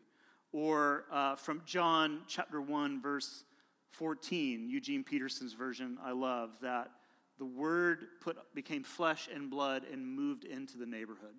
Or 0.54 1.04
uh, 1.12 1.36
from 1.36 1.64
John 1.66 2.22
chapter 2.30 2.62
1, 2.62 3.02
verse 3.02 3.44
14, 3.92 4.70
Eugene 4.70 5.04
Peterson's 5.04 5.52
version, 5.52 5.98
I 6.02 6.14
love, 6.14 6.52
that 6.62 6.92
the 7.40 7.46
word 7.46 8.06
put, 8.22 8.38
became 8.56 8.86
flesh 8.86 9.28
and 9.34 9.50
blood 9.50 9.84
and 9.92 10.08
moved 10.08 10.46
into 10.46 10.78
the 10.78 10.86
neighborhood. 10.86 11.36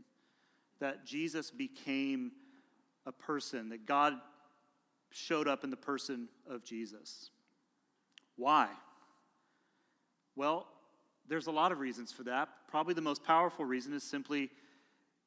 That 0.80 1.06
Jesus 1.06 1.50
became 1.50 2.32
a 3.06 3.12
person, 3.12 3.70
that 3.70 3.86
God 3.86 4.16
showed 5.12 5.48
up 5.48 5.64
in 5.64 5.70
the 5.70 5.78
person 5.78 6.28
of 6.46 6.62
Jesus. 6.62 7.30
Why? 8.36 8.68
Well, 10.34 10.66
there's 11.28 11.46
a 11.46 11.52
lot 11.52 11.72
of 11.72 11.80
reasons 11.80 12.12
for 12.12 12.22
that. 12.24 12.48
Probably 12.68 12.94
the 12.94 13.00
most 13.00 13.24
powerful 13.24 13.64
reason 13.64 13.92
is 13.92 14.02
simply 14.02 14.50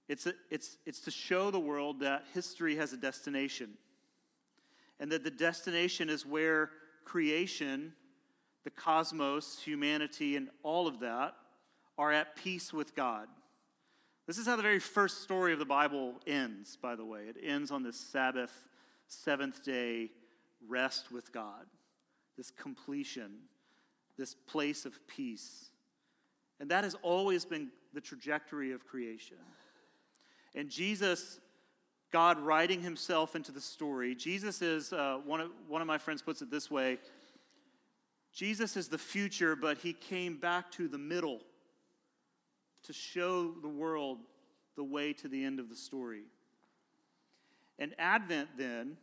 it's, 0.08 0.26
a, 0.26 0.34
it's, 0.50 0.78
it's 0.86 1.02
to 1.02 1.12
show 1.12 1.52
the 1.52 1.60
world 1.60 2.00
that 2.00 2.24
history 2.34 2.76
has 2.78 2.94
a 2.94 2.98
destination 2.98 3.72
and 5.00 5.12
that 5.12 5.24
the 5.24 5.32
destination 5.32 6.10
is 6.10 6.26
where 6.26 6.72
creation, 7.06 7.94
the 8.64 8.70
cosmos, 8.70 9.60
humanity, 9.64 10.36
and 10.36 10.50
all 10.64 10.88
of 10.88 11.00
that 11.00 11.36
are 11.98 12.12
at 12.12 12.36
peace 12.36 12.74
with 12.74 12.96
God. 12.96 13.28
This 14.28 14.38
is 14.38 14.46
how 14.46 14.56
the 14.56 14.62
very 14.62 14.80
first 14.80 15.24
story 15.24 15.54
of 15.54 15.60
the 15.60 15.66
Bible 15.66 16.16
ends, 16.28 16.78
by 16.80 16.96
the 16.96 17.06
way. 17.06 17.22
It 17.22 17.38
ends 17.44 17.72
on 17.72 17.84
this 17.84 18.00
Sabbath, 18.00 18.52
seventh 19.08 19.64
day 19.64 20.12
rest 20.68 21.12
with 21.12 21.32
God, 21.32 21.66
this 22.38 22.52
completion, 22.52 23.32
this 24.18 24.36
place 24.36 24.86
of 24.86 25.00
peace. 25.08 25.70
And 26.60 26.70
that 26.72 26.84
has 26.84 26.96
always 27.02 27.46
been 27.46 27.70
the 27.94 28.02
trajectory 28.02 28.72
of 28.72 28.86
creation. 28.86 29.38
And 30.56 30.70
Jesus, 30.70 31.40
God 32.12 32.40
writing 32.40 32.82
himself 32.82 33.36
into 33.36 33.52
the 33.52 33.62
story, 33.62 34.16
Jesus 34.16 34.62
is, 34.62 34.92
uh, 34.92 35.20
one, 35.26 35.42
of, 35.42 35.52
one 35.68 35.82
of 35.82 35.88
my 35.88 35.98
friends 35.98 36.22
puts 36.22 36.42
it 36.42 36.52
this 36.52 36.70
way 36.70 36.98
Jesus 38.32 38.78
is 38.78 38.88
the 38.88 38.98
future, 38.98 39.56
but 39.56 39.80
he 39.80 39.94
came 39.94 40.38
back 40.38 40.72
to 40.72 40.88
the 40.88 40.98
middle 40.98 41.40
to 42.84 42.94
show 42.94 43.52
the 43.62 43.68
world 43.68 44.20
the 44.76 44.84
way 44.84 45.14
to 45.14 45.28
the 45.28 45.44
end 45.44 45.60
of 45.60 45.70
the 45.70 45.76
story. 45.76 46.24
And 47.80 47.96
Advent, 47.98 48.50
then, 48.58 48.98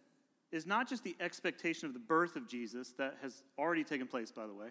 is 0.52 0.66
not 0.66 0.88
just 0.88 1.02
the 1.02 1.16
expectation 1.20 1.86
of 1.86 1.92
the 1.92 2.00
birth 2.00 2.36
of 2.36 2.48
Jesus 2.48 2.92
that 2.98 3.16
has 3.20 3.42
already 3.58 3.84
taken 3.84 4.06
place, 4.06 4.30
by 4.30 4.46
the 4.46 4.54
way. 4.54 4.68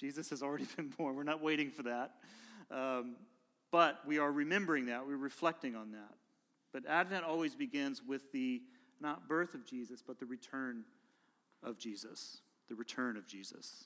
Jesus 0.00 0.30
has 0.30 0.42
already 0.42 0.66
been 0.76 0.88
born. 0.88 1.14
We're 1.14 1.22
not 1.22 1.42
waiting 1.42 1.70
for 1.70 1.82
that. 1.82 2.12
Um, 2.70 3.16
but 3.70 4.00
we 4.06 4.18
are 4.18 4.32
remembering 4.32 4.86
that. 4.86 5.06
We're 5.06 5.16
reflecting 5.16 5.76
on 5.76 5.92
that. 5.92 6.14
But 6.72 6.86
Advent 6.88 7.24
always 7.24 7.54
begins 7.54 8.02
with 8.02 8.32
the 8.32 8.62
not 9.00 9.28
birth 9.28 9.54
of 9.54 9.64
Jesus, 9.66 10.02
but 10.04 10.18
the 10.18 10.26
return 10.26 10.84
of 11.62 11.78
Jesus. 11.78 12.38
The 12.68 12.74
return 12.74 13.16
of 13.16 13.26
Jesus. 13.26 13.84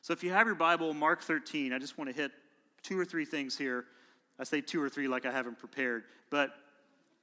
So 0.00 0.12
if 0.12 0.24
you 0.24 0.30
have 0.30 0.46
your 0.46 0.56
Bible, 0.56 0.94
Mark 0.94 1.22
13, 1.22 1.72
I 1.72 1.78
just 1.78 1.98
want 1.98 2.08
to 2.08 2.16
hit 2.16 2.32
two 2.82 2.98
or 2.98 3.04
three 3.04 3.24
things 3.24 3.56
here. 3.56 3.84
I 4.38 4.44
say 4.44 4.60
two 4.60 4.82
or 4.82 4.88
three 4.88 5.08
like 5.08 5.26
I 5.26 5.30
haven't 5.30 5.58
prepared, 5.58 6.04
but 6.30 6.54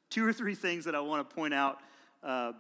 two 0.10 0.26
or 0.26 0.32
three 0.32 0.54
things 0.54 0.86
that 0.86 0.94
I 0.94 1.00
want 1.00 1.28
to 1.28 1.36
point 1.36 1.54
out 1.54 1.80
uh, 2.24 2.52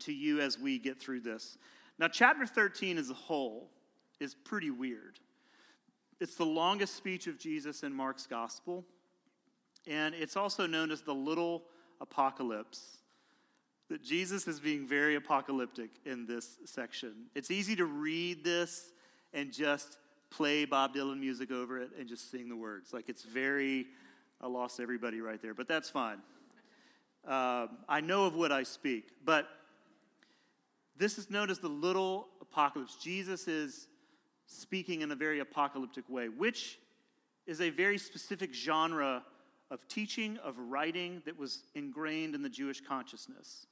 to 0.00 0.12
you 0.12 0.40
as 0.40 0.58
we 0.58 0.78
get 0.78 0.98
through 0.98 1.20
this. 1.20 1.58
Now, 1.98 2.08
chapter 2.08 2.46
13 2.46 2.96
as 2.96 3.10
a 3.10 3.14
whole 3.14 3.68
is 4.20 4.34
pretty 4.34 4.70
weird. 4.70 5.18
It's 6.20 6.34
the 6.34 6.46
longest 6.46 6.96
speech 6.96 7.26
of 7.26 7.38
Jesus 7.38 7.82
in 7.82 7.92
Mark's 7.92 8.26
gospel, 8.26 8.84
and 9.86 10.14
it's 10.14 10.36
also 10.36 10.66
known 10.66 10.90
as 10.90 11.02
the 11.02 11.14
little 11.14 11.64
apocalypse. 12.00 12.98
That 13.88 14.02
Jesus 14.02 14.46
is 14.46 14.60
being 14.60 14.86
very 14.86 15.14
apocalyptic 15.14 15.90
in 16.04 16.26
this 16.26 16.58
section. 16.66 17.14
It's 17.34 17.50
easy 17.50 17.74
to 17.76 17.86
read 17.86 18.44
this 18.44 18.92
and 19.32 19.50
just 19.50 19.96
play 20.30 20.66
Bob 20.66 20.94
Dylan 20.94 21.18
music 21.18 21.50
over 21.50 21.80
it 21.80 21.90
and 21.98 22.06
just 22.06 22.30
sing 22.30 22.50
the 22.50 22.56
words. 22.56 22.92
Like 22.92 23.08
it's 23.08 23.22
very, 23.22 23.86
I 24.42 24.46
lost 24.46 24.78
everybody 24.78 25.20
right 25.20 25.40
there, 25.40 25.54
but 25.54 25.68
that's 25.68 25.88
fine. 25.88 26.18
Um, 27.26 27.78
I 27.88 28.00
know 28.02 28.26
of 28.26 28.34
what 28.34 28.52
I 28.52 28.62
speak, 28.62 29.10
but 29.24 29.48
this 30.96 31.16
is 31.16 31.30
known 31.30 31.48
as 31.50 31.58
the 31.58 31.68
little 31.68 32.28
apocalypse. 32.40 32.96
Jesus 32.96 33.48
is 33.48 33.86
speaking 34.48 35.02
in 35.02 35.12
a 35.12 35.14
very 35.14 35.38
apocalyptic 35.38 36.08
way, 36.08 36.28
which 36.28 36.78
is 37.46 37.60
a 37.60 37.70
very 37.70 37.98
specific 37.98 38.52
genre 38.52 39.22
of 39.70 39.86
teaching, 39.88 40.38
of 40.38 40.58
writing 40.58 41.22
that 41.26 41.38
was 41.38 41.62
ingrained 41.74 42.34
in 42.34 42.42
the 42.42 42.48
Jewish 42.48 42.80
consciousness. 42.80 43.66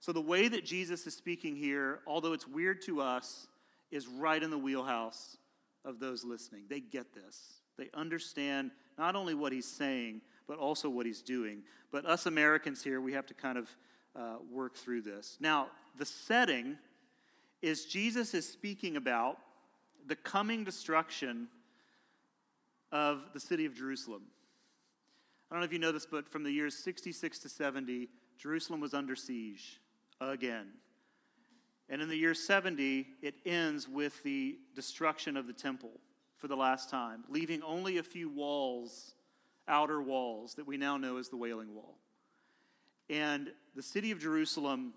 So, 0.00 0.12
the 0.12 0.20
way 0.20 0.48
that 0.48 0.64
Jesus 0.64 1.06
is 1.06 1.14
speaking 1.14 1.54
here, 1.54 2.00
although 2.06 2.32
it's 2.32 2.48
weird 2.48 2.82
to 2.82 3.00
us, 3.00 3.46
is 3.90 4.08
right 4.08 4.42
in 4.42 4.50
the 4.50 4.58
wheelhouse 4.58 5.36
of 5.84 6.00
those 6.00 6.24
listening. 6.24 6.64
They 6.68 6.80
get 6.80 7.14
this. 7.14 7.60
They 7.76 7.90
understand 7.94 8.70
not 8.98 9.16
only 9.16 9.34
what 9.34 9.52
he's 9.52 9.66
saying, 9.66 10.22
but 10.46 10.58
also 10.58 10.88
what 10.88 11.06
he's 11.06 11.22
doing. 11.22 11.62
But 11.92 12.06
us 12.06 12.26
Americans 12.26 12.82
here, 12.82 13.00
we 13.00 13.12
have 13.12 13.26
to 13.26 13.34
kind 13.34 13.58
of 13.58 13.68
uh, 14.16 14.36
work 14.50 14.76
through 14.76 15.02
this. 15.02 15.36
Now, 15.40 15.68
the 15.98 16.06
setting 16.06 16.78
is 17.62 17.86
Jesus 17.86 18.34
is 18.34 18.48
speaking 18.48 18.96
about 18.96 19.38
the 20.06 20.16
coming 20.16 20.64
destruction 20.64 21.48
of 22.92 23.22
the 23.32 23.40
city 23.40 23.66
of 23.66 23.74
Jerusalem. 23.74 24.22
I 25.50 25.54
don't 25.54 25.60
know 25.60 25.66
if 25.66 25.72
you 25.72 25.78
know 25.78 25.92
this, 25.92 26.06
but 26.06 26.28
from 26.28 26.42
the 26.42 26.50
years 26.50 26.76
66 26.76 27.38
to 27.40 27.48
70, 27.48 28.08
Jerusalem 28.38 28.80
was 28.80 28.94
under 28.94 29.16
siege 29.16 29.80
again. 30.20 30.68
And 31.88 32.00
in 32.00 32.08
the 32.08 32.16
year 32.16 32.34
70, 32.34 33.06
it 33.22 33.34
ends 33.44 33.88
with 33.88 34.22
the 34.22 34.58
destruction 34.74 35.36
of 35.36 35.46
the 35.46 35.52
temple 35.52 35.90
for 36.36 36.48
the 36.48 36.56
last 36.56 36.90
time, 36.90 37.24
leaving 37.28 37.62
only 37.62 37.98
a 37.98 38.02
few 38.02 38.28
walls, 38.28 39.14
outer 39.68 40.00
walls, 40.02 40.54
that 40.54 40.66
we 40.66 40.76
now 40.76 40.96
know 40.96 41.18
as 41.18 41.28
the 41.28 41.36
Wailing 41.36 41.74
Wall. 41.74 41.98
And 43.10 43.50
the 43.76 43.82
city 43.82 44.10
of 44.10 44.18
Jerusalem 44.18 44.94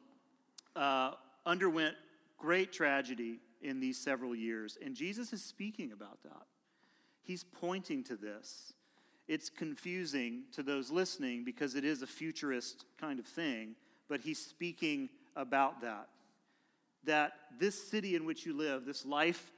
uh, 0.75 1.11
underwent 1.45 1.95
great 2.37 2.71
tragedy 2.71 3.39
in 3.61 3.79
these 3.79 3.97
several 3.97 4.35
years. 4.35 4.77
And 4.83 4.95
Jesus 4.95 5.33
is 5.33 5.43
speaking 5.43 5.91
about 5.91 6.21
that. 6.23 6.45
He's 7.23 7.43
pointing 7.43 8.03
to 8.05 8.15
this. 8.15 8.73
It's 9.27 9.49
confusing 9.49 10.43
to 10.53 10.63
those 10.63 10.89
listening 10.89 11.43
because 11.43 11.75
it 11.75 11.83
is 11.83 12.01
a 12.01 12.07
futurist 12.07 12.85
kind 12.99 13.19
of 13.19 13.25
thing, 13.25 13.75
but 14.07 14.21
he's 14.21 14.43
speaking 14.43 15.09
about 15.35 15.81
that. 15.81 16.07
That 17.03 17.33
this 17.59 17.89
city 17.89 18.15
in 18.15 18.25
which 18.25 18.45
you 18.45 18.55
live, 18.55 18.85
this 18.85 19.05
life 19.05 19.51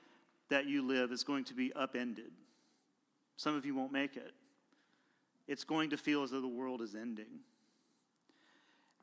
that 0.49 0.65
you 0.65 0.81
live, 0.81 1.11
is 1.11 1.23
going 1.23 1.43
to 1.45 1.53
be 1.53 1.71
upended. 1.73 2.31
Some 3.37 3.55
of 3.55 3.65
you 3.65 3.75
won't 3.75 3.91
make 3.91 4.17
it. 4.17 4.33
It's 5.47 5.63
going 5.63 5.91
to 5.91 5.97
feel 5.97 6.23
as 6.23 6.31
though 6.31 6.41
the 6.41 6.47
world 6.47 6.81
is 6.81 6.95
ending. 6.95 7.41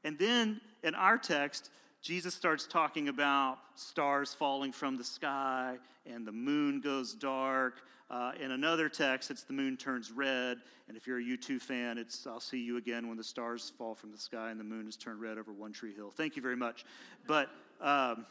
And 0.05 0.19
then 0.19 0.61
in 0.83 0.95
our 0.95 1.19
text, 1.19 1.71
Jesus 2.03 2.35
starts 2.35 2.67
talking 2.67 3.09
about 3.09 3.59
stars 3.75 4.33
falling 4.35 4.73
from 4.73 4.97
the 4.97 5.05
sky 5.05 5.77
and 6.07 6.27
the 6.27 6.33
moon 6.33 6.81
goes 6.81 7.15
dark. 7.15 7.83
Uh, 8.09 8.33
in 8.41 8.53
another 8.53 8.89
text, 8.89 9.31
it's 9.31 9.43
the 9.43 9.53
moon 9.53 9.77
turns 9.77 10.13
red. 10.13 10.59
And 10.89 10.97
if 10.97 11.07
you're 11.07 11.19
a 11.19 11.23
U2 11.23 11.61
fan, 11.61 11.99
it's 11.99 12.27
I'll 12.27 12.39
see 12.39 12.61
you 12.61 12.77
again 12.77 13.09
when 13.09 13.17
the 13.17 13.25
stars 13.25 13.73
fall 13.77 13.95
from 13.95 14.13
the 14.13 14.19
sky 14.19 14.51
and 14.51 14.61
the 14.61 14.65
moon 14.65 14.87
is 14.87 14.97
turned 14.97 15.21
red 15.21 15.39
over 15.39 15.53
One 15.53 15.73
Tree 15.73 15.93
Hill. 15.93 16.11
Thank 16.11 16.37
you 16.37 16.43
very 16.43 16.57
much. 16.57 16.85
But 17.27 17.51
um, 17.81 18.25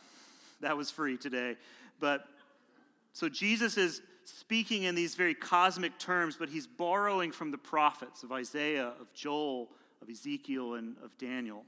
that 0.62 0.78
was 0.78 0.90
free 0.90 1.18
today. 1.18 1.58
But 2.00 2.26
so 3.12 3.28
Jesus 3.28 3.78
is 3.78 4.02
speaking 4.24 4.84
in 4.84 4.96
these 4.96 5.16
very 5.16 5.34
cosmic 5.34 5.98
terms, 6.00 6.36
but 6.38 6.50
he's 6.50 6.68
borrowing 6.68 7.32
from 7.32 7.52
the 7.52 7.58
prophets 7.58 8.24
of 8.24 8.32
Isaiah, 8.32 8.94
of 9.00 9.14
Joel, 9.14 9.70
of 10.02 10.10
Ezekiel, 10.10 10.76
and 10.76 10.96
of 11.04 11.18
Daniel. 11.18 11.64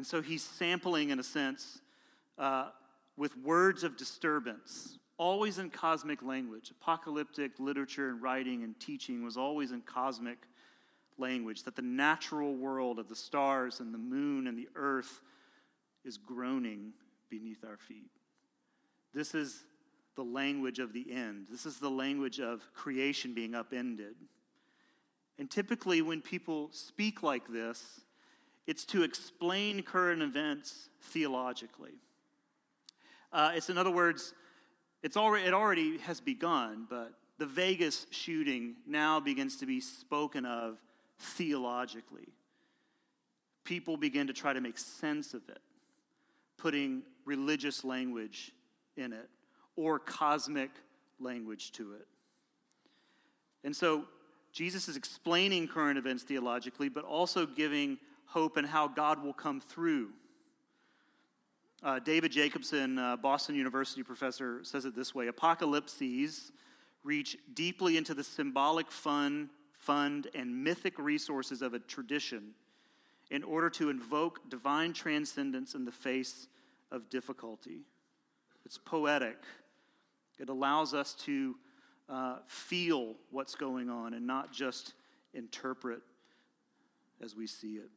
And 0.00 0.06
so 0.06 0.22
he's 0.22 0.42
sampling, 0.42 1.10
in 1.10 1.18
a 1.18 1.22
sense, 1.22 1.82
uh, 2.38 2.70
with 3.18 3.36
words 3.36 3.84
of 3.84 3.98
disturbance, 3.98 4.96
always 5.18 5.58
in 5.58 5.68
cosmic 5.68 6.22
language. 6.22 6.70
Apocalyptic 6.70 7.60
literature 7.60 8.08
and 8.08 8.22
writing 8.22 8.64
and 8.64 8.80
teaching 8.80 9.22
was 9.22 9.36
always 9.36 9.72
in 9.72 9.82
cosmic 9.82 10.38
language, 11.18 11.64
that 11.64 11.76
the 11.76 11.82
natural 11.82 12.54
world 12.54 12.98
of 12.98 13.10
the 13.10 13.14
stars 13.14 13.80
and 13.80 13.92
the 13.92 13.98
moon 13.98 14.46
and 14.46 14.56
the 14.56 14.70
earth 14.74 15.20
is 16.06 16.16
groaning 16.16 16.94
beneath 17.28 17.62
our 17.62 17.76
feet. 17.76 18.10
This 19.12 19.34
is 19.34 19.64
the 20.16 20.24
language 20.24 20.78
of 20.78 20.94
the 20.94 21.12
end. 21.12 21.44
This 21.50 21.66
is 21.66 21.78
the 21.78 21.90
language 21.90 22.40
of 22.40 22.62
creation 22.72 23.34
being 23.34 23.54
upended. 23.54 24.14
And 25.38 25.50
typically, 25.50 26.00
when 26.00 26.22
people 26.22 26.70
speak 26.72 27.22
like 27.22 27.52
this, 27.52 28.00
it's 28.70 28.84
to 28.84 29.02
explain 29.02 29.82
current 29.82 30.22
events 30.22 30.90
theologically. 31.02 31.90
Uh, 33.32 33.50
it's, 33.56 33.68
in 33.68 33.76
other 33.76 33.90
words, 33.90 34.32
it's 35.02 35.16
already, 35.16 35.44
it 35.44 35.52
already 35.52 35.98
has 35.98 36.20
begun, 36.20 36.86
but 36.88 37.12
the 37.38 37.46
Vegas 37.46 38.06
shooting 38.12 38.76
now 38.86 39.18
begins 39.18 39.56
to 39.56 39.66
be 39.66 39.80
spoken 39.80 40.46
of 40.46 40.78
theologically. 41.18 42.28
People 43.64 43.96
begin 43.96 44.28
to 44.28 44.32
try 44.32 44.52
to 44.52 44.60
make 44.60 44.78
sense 44.78 45.34
of 45.34 45.42
it, 45.48 45.58
putting 46.56 47.02
religious 47.24 47.82
language 47.82 48.52
in 48.96 49.12
it 49.12 49.28
or 49.74 49.98
cosmic 49.98 50.70
language 51.18 51.72
to 51.72 51.94
it. 51.94 52.06
And 53.64 53.74
so 53.74 54.04
Jesus 54.52 54.86
is 54.86 54.96
explaining 54.96 55.66
current 55.66 55.98
events 55.98 56.22
theologically, 56.22 56.88
but 56.88 57.02
also 57.02 57.46
giving 57.46 57.98
hope 58.30 58.56
and 58.56 58.66
how 58.66 58.88
God 58.88 59.22
will 59.22 59.32
come 59.32 59.60
through. 59.60 60.10
Uh, 61.82 61.98
David 61.98 62.30
Jacobsen, 62.30 62.98
uh, 62.98 63.16
Boston 63.16 63.54
University 63.54 64.02
professor, 64.02 64.60
says 64.62 64.84
it 64.84 64.94
this 64.94 65.14
way 65.14 65.28
Apocalypses 65.28 66.52
reach 67.02 67.38
deeply 67.54 67.96
into 67.96 68.14
the 68.14 68.22
symbolic 68.22 68.90
fun, 68.90 69.48
fund 69.72 70.28
and 70.34 70.62
mythic 70.62 70.98
resources 70.98 71.62
of 71.62 71.74
a 71.74 71.78
tradition 71.78 72.50
in 73.30 73.42
order 73.42 73.70
to 73.70 73.90
invoke 73.90 74.48
divine 74.50 74.92
transcendence 74.92 75.74
in 75.74 75.84
the 75.84 75.92
face 75.92 76.48
of 76.92 77.08
difficulty. 77.08 77.80
It's 78.64 78.78
poetic, 78.78 79.38
it 80.38 80.48
allows 80.48 80.94
us 80.94 81.14
to 81.24 81.56
uh, 82.08 82.36
feel 82.46 83.14
what's 83.30 83.54
going 83.54 83.88
on 83.88 84.14
and 84.14 84.26
not 84.26 84.52
just 84.52 84.94
interpret 85.32 86.02
as 87.22 87.34
we 87.34 87.46
see 87.46 87.74
it. 87.74 87.90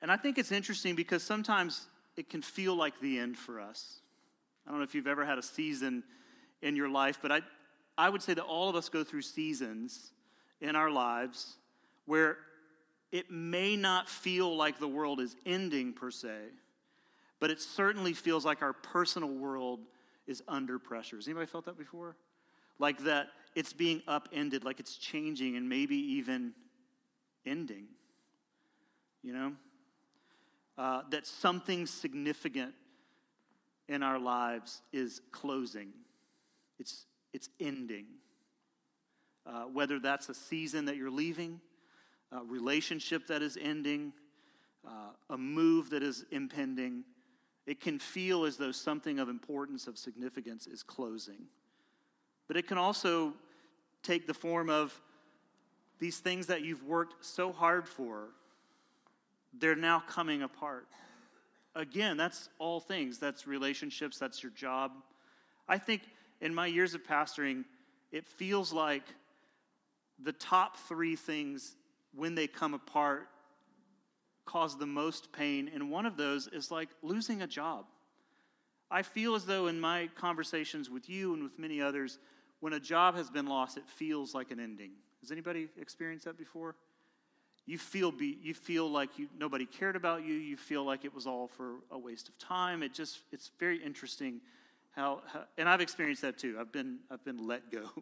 And 0.00 0.12
I 0.12 0.16
think 0.16 0.38
it's 0.38 0.52
interesting 0.52 0.94
because 0.94 1.22
sometimes 1.22 1.86
it 2.16 2.30
can 2.30 2.42
feel 2.42 2.74
like 2.74 3.00
the 3.00 3.18
end 3.18 3.36
for 3.36 3.60
us. 3.60 4.00
I 4.66 4.70
don't 4.70 4.78
know 4.78 4.84
if 4.84 4.94
you've 4.94 5.06
ever 5.06 5.24
had 5.24 5.38
a 5.38 5.42
season 5.42 6.04
in 6.62 6.76
your 6.76 6.88
life, 6.88 7.18
but 7.22 7.32
I, 7.32 7.40
I 7.96 8.08
would 8.08 8.22
say 8.22 8.34
that 8.34 8.44
all 8.44 8.68
of 8.68 8.76
us 8.76 8.88
go 8.88 9.02
through 9.02 9.22
seasons 9.22 10.12
in 10.60 10.76
our 10.76 10.90
lives 10.90 11.56
where 12.06 12.38
it 13.10 13.30
may 13.30 13.76
not 13.76 14.08
feel 14.08 14.54
like 14.54 14.78
the 14.78 14.88
world 14.88 15.20
is 15.20 15.36
ending 15.46 15.92
per 15.92 16.10
se, 16.10 16.36
but 17.40 17.50
it 17.50 17.60
certainly 17.60 18.12
feels 18.12 18.44
like 18.44 18.62
our 18.62 18.72
personal 18.72 19.30
world 19.30 19.80
is 20.26 20.42
under 20.46 20.78
pressure. 20.78 21.16
Has 21.16 21.26
anybody 21.26 21.46
felt 21.46 21.64
that 21.64 21.78
before? 21.78 22.16
Like 22.78 22.98
that 23.04 23.28
it's 23.54 23.72
being 23.72 24.02
upended, 24.06 24.64
like 24.64 24.80
it's 24.80 24.96
changing 24.96 25.56
and 25.56 25.68
maybe 25.68 25.96
even 25.96 26.52
ending. 27.46 27.86
You 29.22 29.32
know? 29.32 29.52
Uh, 30.78 31.02
that 31.10 31.26
something 31.26 31.86
significant 31.86 32.72
in 33.88 34.00
our 34.00 34.18
lives 34.18 34.80
is 34.92 35.20
closing, 35.32 35.88
it's, 36.78 37.06
it's 37.32 37.48
ending. 37.58 38.06
Uh, 39.44 39.62
whether 39.62 39.98
that's 39.98 40.28
a 40.28 40.34
season 40.34 40.84
that 40.84 40.96
you're 40.96 41.10
leaving, 41.10 41.60
a 42.30 42.44
relationship 42.44 43.26
that 43.26 43.42
is 43.42 43.58
ending, 43.60 44.12
uh, 44.86 45.10
a 45.30 45.36
move 45.36 45.90
that 45.90 46.02
is 46.02 46.24
impending, 46.30 47.02
it 47.66 47.80
can 47.80 47.98
feel 47.98 48.44
as 48.44 48.56
though 48.56 48.72
something 48.72 49.18
of 49.18 49.28
importance, 49.28 49.86
of 49.86 49.98
significance, 49.98 50.66
is 50.66 50.82
closing. 50.82 51.46
But 52.46 52.56
it 52.56 52.68
can 52.68 52.78
also 52.78 53.34
take 54.02 54.26
the 54.26 54.34
form 54.34 54.70
of 54.70 54.98
these 55.98 56.18
things 56.18 56.46
that 56.46 56.62
you've 56.62 56.84
worked 56.84 57.24
so 57.24 57.52
hard 57.52 57.88
for, 57.88 58.28
they're 59.52 59.76
now 59.76 60.02
coming 60.08 60.42
apart. 60.42 60.86
Again, 61.74 62.16
that's 62.16 62.48
all 62.58 62.80
things. 62.80 63.18
That's 63.18 63.46
relationships, 63.46 64.18
that's 64.18 64.42
your 64.42 64.52
job. 64.52 64.92
I 65.68 65.78
think 65.78 66.02
in 66.40 66.54
my 66.54 66.66
years 66.66 66.94
of 66.94 67.04
pastoring, 67.04 67.64
it 68.10 68.26
feels 68.26 68.72
like 68.72 69.04
the 70.22 70.32
top 70.32 70.76
three 70.76 71.14
things, 71.14 71.76
when 72.14 72.34
they 72.34 72.46
come 72.46 72.74
apart, 72.74 73.28
cause 74.44 74.78
the 74.78 74.86
most 74.86 75.32
pain, 75.32 75.70
and 75.72 75.90
one 75.90 76.06
of 76.06 76.16
those 76.16 76.48
is 76.48 76.70
like 76.70 76.88
losing 77.02 77.42
a 77.42 77.46
job. 77.46 77.84
I 78.90 79.02
feel 79.02 79.34
as 79.34 79.44
though 79.44 79.66
in 79.66 79.78
my 79.78 80.08
conversations 80.14 80.88
with 80.88 81.08
you 81.08 81.34
and 81.34 81.42
with 81.42 81.58
many 81.58 81.82
others, 81.82 82.18
when 82.60 82.72
a 82.72 82.80
job 82.80 83.14
has 83.14 83.28
been 83.30 83.46
lost, 83.46 83.76
it 83.76 83.86
feels 83.86 84.34
like 84.34 84.50
an 84.50 84.58
ending. 84.58 84.92
Has 85.20 85.30
anybody 85.30 85.68
experienced 85.78 86.24
that 86.24 86.38
before? 86.38 86.74
You 87.68 87.76
feel, 87.76 88.10
be, 88.10 88.38
you 88.42 88.54
feel 88.54 88.90
like 88.90 89.18
you, 89.18 89.28
nobody 89.38 89.66
cared 89.66 89.94
about 89.94 90.24
you. 90.24 90.32
You 90.32 90.56
feel 90.56 90.84
like 90.84 91.04
it 91.04 91.14
was 91.14 91.26
all 91.26 91.48
for 91.48 91.74
a 91.90 91.98
waste 91.98 92.30
of 92.30 92.38
time. 92.38 92.82
It 92.82 92.94
just, 92.94 93.18
it's 93.30 93.50
very 93.60 93.76
interesting 93.76 94.40
how, 94.92 95.20
how 95.26 95.44
and 95.58 95.68
I've 95.68 95.82
experienced 95.82 96.22
that 96.22 96.38
too. 96.38 96.56
I've 96.58 96.72
been, 96.72 97.00
I've 97.10 97.22
been 97.26 97.46
let 97.46 97.70
go. 97.70 97.84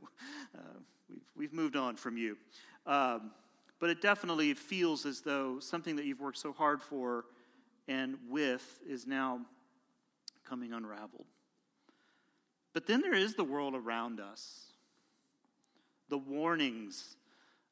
Uh, 0.56 0.78
we've, 1.10 1.20
we've 1.36 1.52
moved 1.52 1.76
on 1.76 1.96
from 1.96 2.16
you. 2.16 2.38
Um, 2.86 3.32
but 3.78 3.90
it 3.90 4.00
definitely 4.00 4.54
feels 4.54 5.04
as 5.04 5.20
though 5.20 5.58
something 5.58 5.96
that 5.96 6.06
you've 6.06 6.20
worked 6.20 6.38
so 6.38 6.52
hard 6.52 6.80
for 6.80 7.26
and 7.88 8.16
with 8.30 8.80
is 8.88 9.06
now 9.06 9.40
coming 10.48 10.72
unraveled. 10.72 11.26
But 12.72 12.86
then 12.86 13.02
there 13.02 13.14
is 13.14 13.34
the 13.34 13.44
world 13.44 13.74
around 13.74 14.20
us, 14.20 14.72
the 16.08 16.18
warnings 16.18 17.16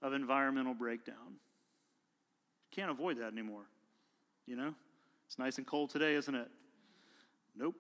of 0.03 0.13
environmental 0.13 0.75
breakdown. 0.75 1.39
Can't 2.75 2.91
avoid 2.91 3.19
that 3.19 3.33
anymore. 3.33 3.63
You 4.47 4.57
know? 4.57 4.75
It's 5.27 5.39
nice 5.39 5.59
and 5.59 5.67
cold 5.67 5.91
today, 5.91 6.15
isn't 6.15 6.35
it? 6.35 6.49
Nope. 7.57 7.75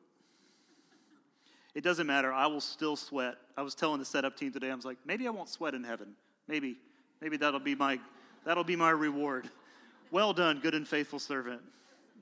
It 1.74 1.82
doesn't 1.82 2.06
matter. 2.06 2.32
I 2.32 2.46
will 2.46 2.60
still 2.60 2.96
sweat. 2.96 3.34
I 3.56 3.62
was 3.62 3.74
telling 3.74 3.98
the 3.98 4.04
setup 4.04 4.36
team 4.36 4.52
today, 4.52 4.70
I 4.70 4.74
was 4.74 4.84
like, 4.84 4.98
maybe 5.04 5.26
I 5.26 5.30
won't 5.30 5.48
sweat 5.48 5.74
in 5.74 5.82
heaven. 5.82 6.14
Maybe. 6.46 6.76
Maybe 7.20 7.36
that'll 7.36 7.60
be 7.60 7.74
my 7.74 7.98
That'll 8.44 8.64
be 8.64 8.76
my 8.76 8.90
reward. 8.90 9.48
Well 10.10 10.34
done, 10.34 10.60
good 10.60 10.74
and 10.74 10.86
faithful 10.86 11.18
servant. 11.18 11.62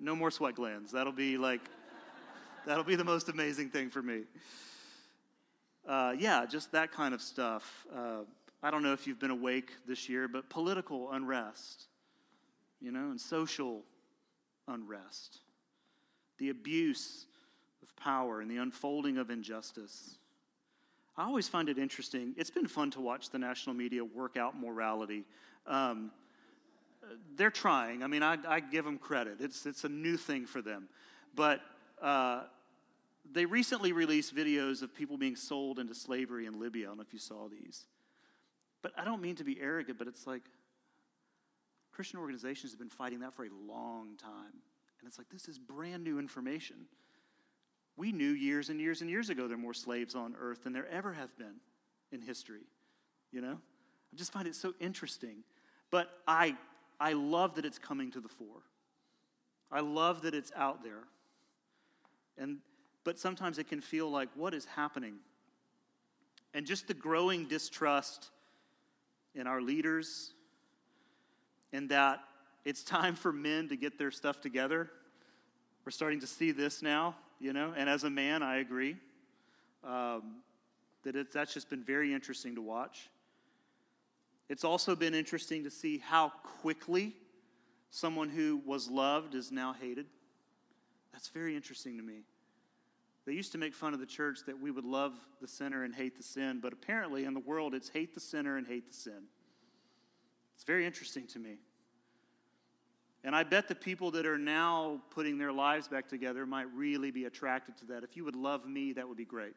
No 0.00 0.14
more 0.14 0.30
sweat 0.30 0.54
glands. 0.54 0.92
That'll 0.92 1.12
be 1.12 1.36
like, 1.36 1.62
that'll 2.64 2.84
be 2.84 2.94
the 2.94 3.04
most 3.04 3.28
amazing 3.28 3.70
thing 3.70 3.90
for 3.90 4.02
me. 4.02 4.22
Uh, 5.86 6.14
yeah, 6.16 6.46
just 6.46 6.70
that 6.72 6.92
kind 6.92 7.12
of 7.12 7.20
stuff. 7.20 7.86
Uh, 7.92 8.20
I 8.62 8.70
don't 8.70 8.84
know 8.84 8.92
if 8.92 9.08
you've 9.08 9.18
been 9.18 9.32
awake 9.32 9.72
this 9.84 10.08
year, 10.08 10.28
but 10.28 10.48
political 10.48 11.10
unrest, 11.10 11.88
you 12.82 12.90
know, 12.90 13.10
and 13.10 13.20
social 13.20 13.82
unrest, 14.68 15.38
the 16.38 16.50
abuse 16.50 17.26
of 17.82 17.94
power 17.96 18.40
and 18.40 18.50
the 18.50 18.56
unfolding 18.56 19.18
of 19.18 19.30
injustice. 19.30 20.18
I 21.16 21.24
always 21.24 21.48
find 21.48 21.68
it 21.68 21.78
interesting. 21.78 22.34
It's 22.36 22.50
been 22.50 22.66
fun 22.66 22.90
to 22.92 23.00
watch 23.00 23.30
the 23.30 23.38
national 23.38 23.76
media 23.76 24.04
work 24.04 24.36
out 24.36 24.58
morality. 24.58 25.24
Um, 25.66 26.10
they're 27.36 27.50
trying. 27.50 28.02
I 28.02 28.06
mean, 28.06 28.22
I, 28.22 28.38
I, 28.48 28.60
give 28.60 28.84
them 28.84 28.98
credit. 28.98 29.36
It's, 29.40 29.66
it's 29.66 29.84
a 29.84 29.88
new 29.88 30.16
thing 30.16 30.46
for 30.46 30.62
them. 30.62 30.88
But 31.34 31.60
uh, 32.00 32.42
they 33.30 33.44
recently 33.44 33.92
released 33.92 34.34
videos 34.34 34.82
of 34.82 34.94
people 34.94 35.16
being 35.16 35.36
sold 35.36 35.78
into 35.78 35.94
slavery 35.94 36.46
in 36.46 36.58
Libya. 36.58 36.86
I 36.86 36.88
don't 36.88 36.98
know 36.98 37.04
if 37.06 37.12
you 37.12 37.18
saw 37.18 37.48
these. 37.48 37.84
But 38.82 38.92
I 38.96 39.04
don't 39.04 39.20
mean 39.20 39.36
to 39.36 39.44
be 39.44 39.60
arrogant, 39.60 39.98
but 39.98 40.08
it's 40.08 40.26
like 40.26 40.42
Christian 41.92 42.18
organizations 42.18 42.72
have 42.72 42.78
been 42.78 42.88
fighting 42.88 43.20
that 43.20 43.34
for 43.34 43.44
a 43.44 43.50
long 43.68 44.16
time. 44.16 44.52
And 45.00 45.08
it's 45.08 45.18
like, 45.18 45.28
this 45.30 45.48
is 45.48 45.58
brand 45.58 46.04
new 46.04 46.18
information. 46.18 46.76
We 47.96 48.12
knew 48.12 48.30
years 48.30 48.70
and 48.70 48.80
years 48.80 49.00
and 49.02 49.10
years 49.10 49.28
ago 49.28 49.46
there 49.46 49.56
are 49.56 49.60
more 49.60 49.74
slaves 49.74 50.14
on 50.14 50.34
earth 50.40 50.64
than 50.64 50.72
there 50.72 50.88
ever 50.88 51.12
have 51.12 51.36
been 51.36 51.56
in 52.10 52.20
history. 52.20 52.62
You 53.30 53.42
know? 53.42 53.58
I 54.12 54.16
just 54.16 54.32
find 54.32 54.46
it 54.46 54.54
so 54.54 54.74
interesting. 54.80 55.44
But 55.90 56.08
I, 56.26 56.56
I 56.98 57.12
love 57.12 57.56
that 57.56 57.64
it's 57.64 57.78
coming 57.78 58.10
to 58.12 58.20
the 58.20 58.28
fore. 58.28 58.62
I 59.70 59.80
love 59.80 60.22
that 60.22 60.34
it's 60.34 60.52
out 60.56 60.82
there. 60.82 61.04
And, 62.38 62.58
but 63.04 63.18
sometimes 63.18 63.58
it 63.58 63.68
can 63.68 63.80
feel 63.80 64.10
like, 64.10 64.28
what 64.34 64.54
is 64.54 64.64
happening? 64.64 65.16
And 66.54 66.66
just 66.66 66.88
the 66.88 66.94
growing 66.94 67.46
distrust 67.46 68.30
in 69.34 69.46
our 69.46 69.60
leaders, 69.60 70.34
and 71.72 71.88
that 71.88 72.20
it's 72.64 72.82
time 72.82 73.14
for 73.14 73.32
men 73.32 73.68
to 73.68 73.76
get 73.76 73.98
their 73.98 74.10
stuff 74.10 74.40
together. 74.40 74.90
We're 75.84 75.92
starting 75.92 76.20
to 76.20 76.26
see 76.26 76.52
this 76.52 76.82
now, 76.82 77.16
you 77.40 77.52
know, 77.52 77.74
and 77.76 77.88
as 77.88 78.04
a 78.04 78.10
man, 78.10 78.42
I 78.42 78.58
agree 78.58 78.96
um, 79.84 80.36
that 81.02 81.16
it's, 81.16 81.34
that's 81.34 81.52
just 81.52 81.68
been 81.68 81.82
very 81.82 82.14
interesting 82.14 82.54
to 82.54 82.62
watch. 82.62 83.08
It's 84.48 84.64
also 84.64 84.94
been 84.94 85.14
interesting 85.14 85.64
to 85.64 85.70
see 85.70 85.98
how 85.98 86.32
quickly 86.60 87.14
someone 87.90 88.28
who 88.28 88.60
was 88.64 88.88
loved 88.88 89.34
is 89.34 89.50
now 89.50 89.74
hated. 89.78 90.06
That's 91.12 91.28
very 91.28 91.56
interesting 91.56 91.96
to 91.96 92.02
me. 92.02 92.22
They 93.24 93.32
used 93.32 93.52
to 93.52 93.58
make 93.58 93.74
fun 93.74 93.94
of 93.94 94.00
the 94.00 94.06
church 94.06 94.40
that 94.46 94.60
we 94.60 94.70
would 94.70 94.84
love 94.84 95.12
the 95.40 95.46
sinner 95.46 95.84
and 95.84 95.94
hate 95.94 96.16
the 96.16 96.22
sin, 96.22 96.58
but 96.60 96.72
apparently 96.72 97.24
in 97.24 97.34
the 97.34 97.40
world 97.40 97.74
it's 97.74 97.88
hate 97.88 98.14
the 98.14 98.20
sinner 98.20 98.56
and 98.56 98.66
hate 98.66 98.88
the 98.88 98.94
sin. 98.94 99.24
It's 100.62 100.66
very 100.68 100.86
interesting 100.86 101.26
to 101.26 101.40
me. 101.40 101.56
And 103.24 103.34
I 103.34 103.42
bet 103.42 103.66
the 103.66 103.74
people 103.74 104.12
that 104.12 104.26
are 104.26 104.38
now 104.38 105.02
putting 105.10 105.36
their 105.36 105.50
lives 105.50 105.88
back 105.88 106.06
together 106.06 106.46
might 106.46 106.72
really 106.72 107.10
be 107.10 107.24
attracted 107.24 107.76
to 107.78 107.86
that. 107.86 108.04
If 108.04 108.16
you 108.16 108.24
would 108.24 108.36
love 108.36 108.64
me, 108.64 108.92
that 108.92 109.08
would 109.08 109.16
be 109.16 109.24
great. 109.24 109.54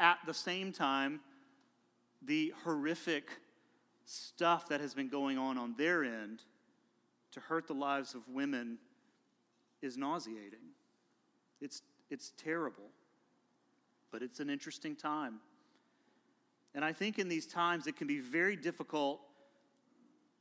At 0.00 0.18
the 0.26 0.34
same 0.34 0.72
time, 0.72 1.20
the 2.20 2.52
horrific 2.64 3.28
stuff 4.04 4.68
that 4.70 4.80
has 4.80 4.92
been 4.92 5.08
going 5.08 5.38
on 5.38 5.56
on 5.56 5.76
their 5.78 6.02
end 6.02 6.40
to 7.30 7.38
hurt 7.38 7.68
the 7.68 7.74
lives 7.74 8.16
of 8.16 8.22
women 8.26 8.78
is 9.82 9.96
nauseating. 9.96 10.72
It's, 11.60 11.80
it's 12.10 12.32
terrible, 12.36 12.90
but 14.10 14.20
it's 14.20 14.40
an 14.40 14.50
interesting 14.50 14.96
time. 14.96 15.36
And 16.74 16.84
I 16.84 16.92
think 16.92 17.20
in 17.20 17.28
these 17.28 17.46
times 17.46 17.86
it 17.86 17.94
can 17.94 18.08
be 18.08 18.18
very 18.18 18.56
difficult 18.56 19.20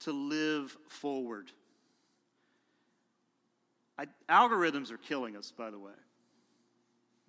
to 0.01 0.11
live 0.11 0.75
forward. 0.87 1.51
I, 3.97 4.07
algorithms 4.29 4.91
are 4.91 4.97
killing 4.97 5.35
us, 5.35 5.51
by 5.55 5.69
the 5.69 5.79
way. 5.79 5.93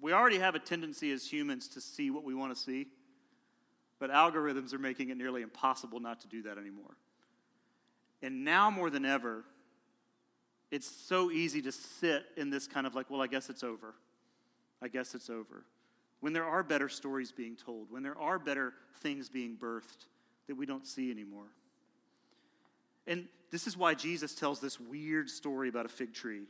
We 0.00 0.12
already 0.12 0.38
have 0.38 0.54
a 0.54 0.58
tendency 0.58 1.12
as 1.12 1.26
humans 1.26 1.68
to 1.68 1.80
see 1.80 2.10
what 2.10 2.24
we 2.24 2.34
want 2.34 2.54
to 2.54 2.60
see, 2.60 2.88
but 3.98 4.10
algorithms 4.10 4.74
are 4.74 4.78
making 4.78 5.10
it 5.10 5.16
nearly 5.16 5.42
impossible 5.42 6.00
not 6.00 6.20
to 6.22 6.28
do 6.28 6.42
that 6.42 6.58
anymore. 6.58 6.96
And 8.22 8.44
now 8.44 8.70
more 8.70 8.90
than 8.90 9.04
ever, 9.04 9.44
it's 10.70 10.86
so 10.86 11.30
easy 11.30 11.62
to 11.62 11.72
sit 11.72 12.24
in 12.36 12.50
this 12.50 12.66
kind 12.66 12.86
of 12.86 12.94
like, 12.94 13.10
well, 13.10 13.20
I 13.20 13.26
guess 13.26 13.48
it's 13.48 13.62
over. 13.62 13.94
I 14.82 14.88
guess 14.88 15.14
it's 15.14 15.30
over. 15.30 15.64
When 16.20 16.32
there 16.32 16.44
are 16.44 16.62
better 16.62 16.88
stories 16.88 17.32
being 17.32 17.56
told, 17.56 17.90
when 17.90 18.02
there 18.02 18.18
are 18.18 18.38
better 18.38 18.72
things 19.00 19.28
being 19.28 19.56
birthed 19.56 20.06
that 20.48 20.56
we 20.56 20.66
don't 20.66 20.86
see 20.86 21.10
anymore. 21.10 21.46
And 23.06 23.26
this 23.50 23.66
is 23.66 23.76
why 23.76 23.94
Jesus 23.94 24.34
tells 24.34 24.60
this 24.60 24.80
weird 24.80 25.28
story 25.30 25.68
about 25.68 25.86
a 25.86 25.90
fig 25.90 26.12
tree. 26.12 26.42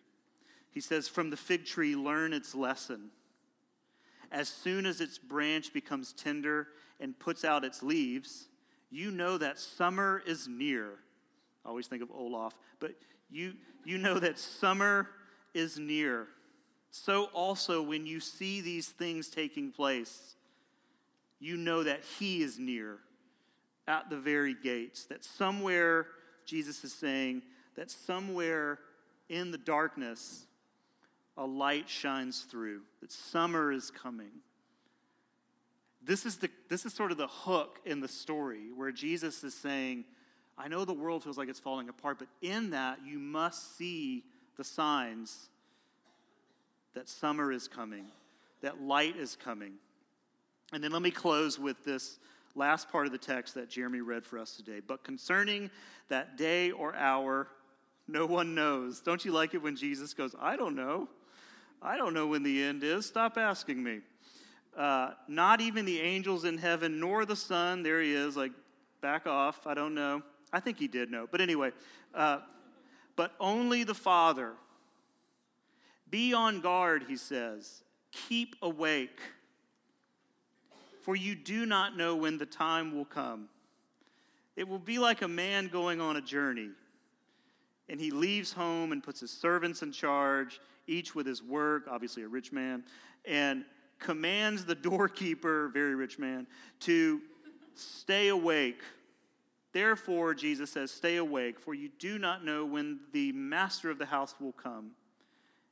He 0.71 0.81
says, 0.81 1.09
From 1.09 1.31
the 1.31 1.37
fig 1.37 1.65
tree, 1.65 1.95
learn 1.95 2.33
its 2.33 2.55
lesson. 2.55 3.11
As 4.33 4.49
soon 4.49 4.87
as 4.87 5.01
its 5.01 5.19
branch 5.19 5.73
becomes 5.73 6.13
tender 6.13 6.69
and 7.01 7.19
puts 7.19 7.45
out 7.45 7.65
its 7.65 7.83
leaves, 7.83 8.49
you 8.91 9.11
know 9.11 9.39
that 9.39 9.59
summer 9.59 10.23
is 10.27 10.49
near. 10.49 10.95
I 11.65 11.69
always 11.69 11.87
think 11.87 12.03
of 12.03 12.11
Olaf, 12.11 12.55
but 12.81 12.93
you, 13.31 13.55
you 13.85 13.99
know 13.99 14.19
that 14.19 14.39
summer 14.39 15.09
is 15.53 15.79
near. 15.79 16.27
So 16.91 17.25
also, 17.33 17.83
when 17.83 18.07
you 18.07 18.21
see 18.21 18.61
these 18.61 18.89
things 18.89 19.29
taking 19.29 19.73
place, 19.73 20.37
you 21.39 21.57
know 21.57 21.83
that 21.83 22.03
He 22.19 22.43
is 22.43 22.59
near 22.59 22.99
at 23.87 24.11
the 24.11 24.17
very 24.17 24.55
gates, 24.55 25.05
that 25.07 25.25
somewhere 25.25 26.07
Jesus 26.45 26.85
is 26.85 26.93
saying 26.93 27.43
that 27.77 27.91
somewhere 27.91 28.79
in 29.29 29.51
the 29.51 29.59
darkness, 29.59 30.47
a 31.37 31.45
light 31.45 31.89
shines 31.89 32.43
through, 32.43 32.83
that 33.01 33.11
summer 33.11 33.73
is 33.73 33.91
coming. 33.91 34.31
This 36.03 36.27
is, 36.27 36.37
the, 36.37 36.51
this 36.69 36.85
is 36.85 36.93
sort 36.93 37.11
of 37.11 37.17
the 37.17 37.27
hook 37.27 37.81
in 37.85 38.01
the 38.01 38.09
story 38.09 38.71
where 38.75 38.93
Jesus 38.93 39.43
is 39.43 39.55
saying, 39.55 40.05
I 40.57 40.69
know 40.69 40.85
the 40.85 40.93
world 40.93 41.25
feels 41.25 41.39
like 41.39 41.49
it's 41.49 41.61
falling 41.61 41.89
apart, 41.89 42.19
but 42.19 42.29
in 42.43 42.71
that 42.71 42.99
you 43.05 43.19
must 43.19 43.77
see 43.77 44.25
the 44.57 44.65
signs 44.65 45.49
that 46.95 47.09
summer 47.09 47.51
is 47.51 47.67
coming, 47.67 48.05
that 48.61 48.81
light 48.81 49.17
is 49.17 49.35
coming. 49.35 49.73
And 50.73 50.83
then 50.83 50.93
let 50.93 51.03
me 51.03 51.11
close 51.11 51.59
with 51.59 51.85
this 51.85 52.19
last 52.55 52.91
part 52.91 53.07
of 53.07 53.13
the 53.13 53.19
text 53.19 53.55
that 53.55 53.69
Jeremy 53.69 54.01
read 54.01 54.25
for 54.25 54.39
us 54.39 54.57
today. 54.57 54.81
But 54.87 55.03
concerning 55.05 55.71
that 56.09 56.37
day 56.37 56.71
or 56.71 56.95
hour, 56.95 57.49
no 58.07 58.27
one 58.27 58.55
knows. 58.55 59.01
Don't 59.01 59.25
you 59.25 59.33
like 59.33 59.55
it 59.55 59.63
when 59.63 59.77
Jesus 59.77 60.15
goes, 60.15 60.35
I 60.41 60.57
don't 60.57 60.77
know. 60.77 61.09
I 61.83 61.97
don't 61.97 62.15
know 62.15 62.27
when 62.27 62.43
the 62.43 62.63
end 62.63 62.83
is. 62.83 63.07
Stop 63.07 63.37
asking 63.37 63.83
me. 63.83 64.01
Uh, 64.77 65.13
not 65.29 65.61
even 65.61 65.85
the 65.85 66.01
angels 66.01 66.45
in 66.45 66.59
heaven, 66.59 66.99
nor 66.99 67.25
the 67.25 67.37
Son. 67.37 67.83
There 67.83 68.01
he 68.01 68.13
is, 68.13 68.37
like, 68.37 68.53
back 69.01 69.27
off. 69.27 69.67
I 69.67 69.75
don't 69.75 69.95
know. 69.95 70.23
I 70.53 70.61
think 70.61 70.79
he 70.79 70.89
did 70.89 71.11
know. 71.11 71.29
But 71.31 71.41
anyway, 71.41 71.73
uh, 72.15 72.41
but 73.17 73.33
only 73.39 73.85
the 73.85 73.95
Father. 73.95 74.53
Be 76.11 76.33
on 76.33 76.61
guard, 76.61 77.05
he 77.09 77.17
says. 77.17 77.83
Keep 78.29 78.57
awake 78.63 79.21
for 81.05 81.15
you 81.15 81.35
do 81.35 81.67
not 81.67 81.99
know 81.99 82.17
when 82.17 82.39
the 82.39 82.47
time 82.47 82.97
will 82.97 83.05
come. 83.05 83.51
It 84.57 84.67
will 84.67 84.79
be 84.79 84.99
like 84.99 85.21
a 85.21 85.29
man 85.29 85.69
going 85.69 86.01
on 86.01 86.17
a 86.17 86.23
journey, 86.23 86.71
and 87.91 88.01
he 88.01 88.11
leaves 88.11 88.55
home 88.55 88.91
and 88.91 89.03
puts 89.03 89.21
his 89.21 89.31
servants 89.31 89.83
in 89.83 89.93
charge, 89.93 90.61
each 90.87 91.15
with 91.15 91.27
his 91.27 91.43
work, 91.43 91.89
obviously 91.91 92.23
a 92.23 92.29
rich 92.29 92.53
man, 92.53 92.85
and 93.27 93.67
commands 93.99 94.65
the 94.65 94.75
doorkeeper, 94.75 95.69
very 95.75 95.95
rich 95.95 96.19
man, 96.19 96.47
to 96.81 97.21
stay 97.75 98.29
awake. 98.29 98.81
Therefore, 99.73 100.33
Jesus 100.33 100.71
says, 100.71 100.91
Stay 100.91 101.17
awake, 101.17 101.61
for 101.61 101.75
you 101.75 101.91
do 101.99 102.19
not 102.19 102.43
know 102.47 102.65
when 102.65 103.01
the 103.13 103.31
master 103.33 103.91
of 103.91 103.99
the 103.99 104.07
house 104.07 104.35
will 104.41 104.53
come, 104.53 104.93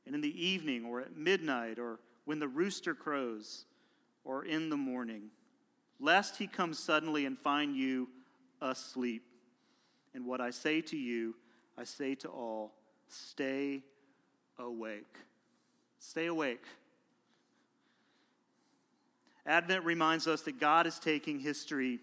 and 0.05 0.13
in 0.13 0.21
the 0.21 0.45
evening, 0.45 0.85
or 0.85 1.01
at 1.01 1.17
midnight, 1.17 1.79
or 1.79 1.99
when 2.25 2.37
the 2.37 2.47
rooster 2.47 2.93
crows 2.93 3.65
or 4.23 4.45
in 4.45 4.69
the 4.69 4.77
morning, 4.77 5.29
lest 5.99 6.37
he 6.37 6.47
come 6.47 6.73
suddenly 6.73 7.25
and 7.25 7.37
find 7.37 7.75
you 7.75 8.09
asleep. 8.61 9.23
And 10.13 10.25
what 10.25 10.41
I 10.41 10.51
say 10.51 10.81
to 10.81 10.97
you, 10.97 11.35
I 11.77 11.83
say 11.83 12.15
to 12.15 12.29
all 12.29 12.73
stay 13.07 13.83
awake. 14.57 15.17
Stay 15.99 16.27
awake. 16.27 16.63
Advent 19.45 19.83
reminds 19.83 20.27
us 20.27 20.41
that 20.41 20.59
God 20.59 20.87
is 20.87 20.99
taking 20.99 21.39
history 21.39 21.99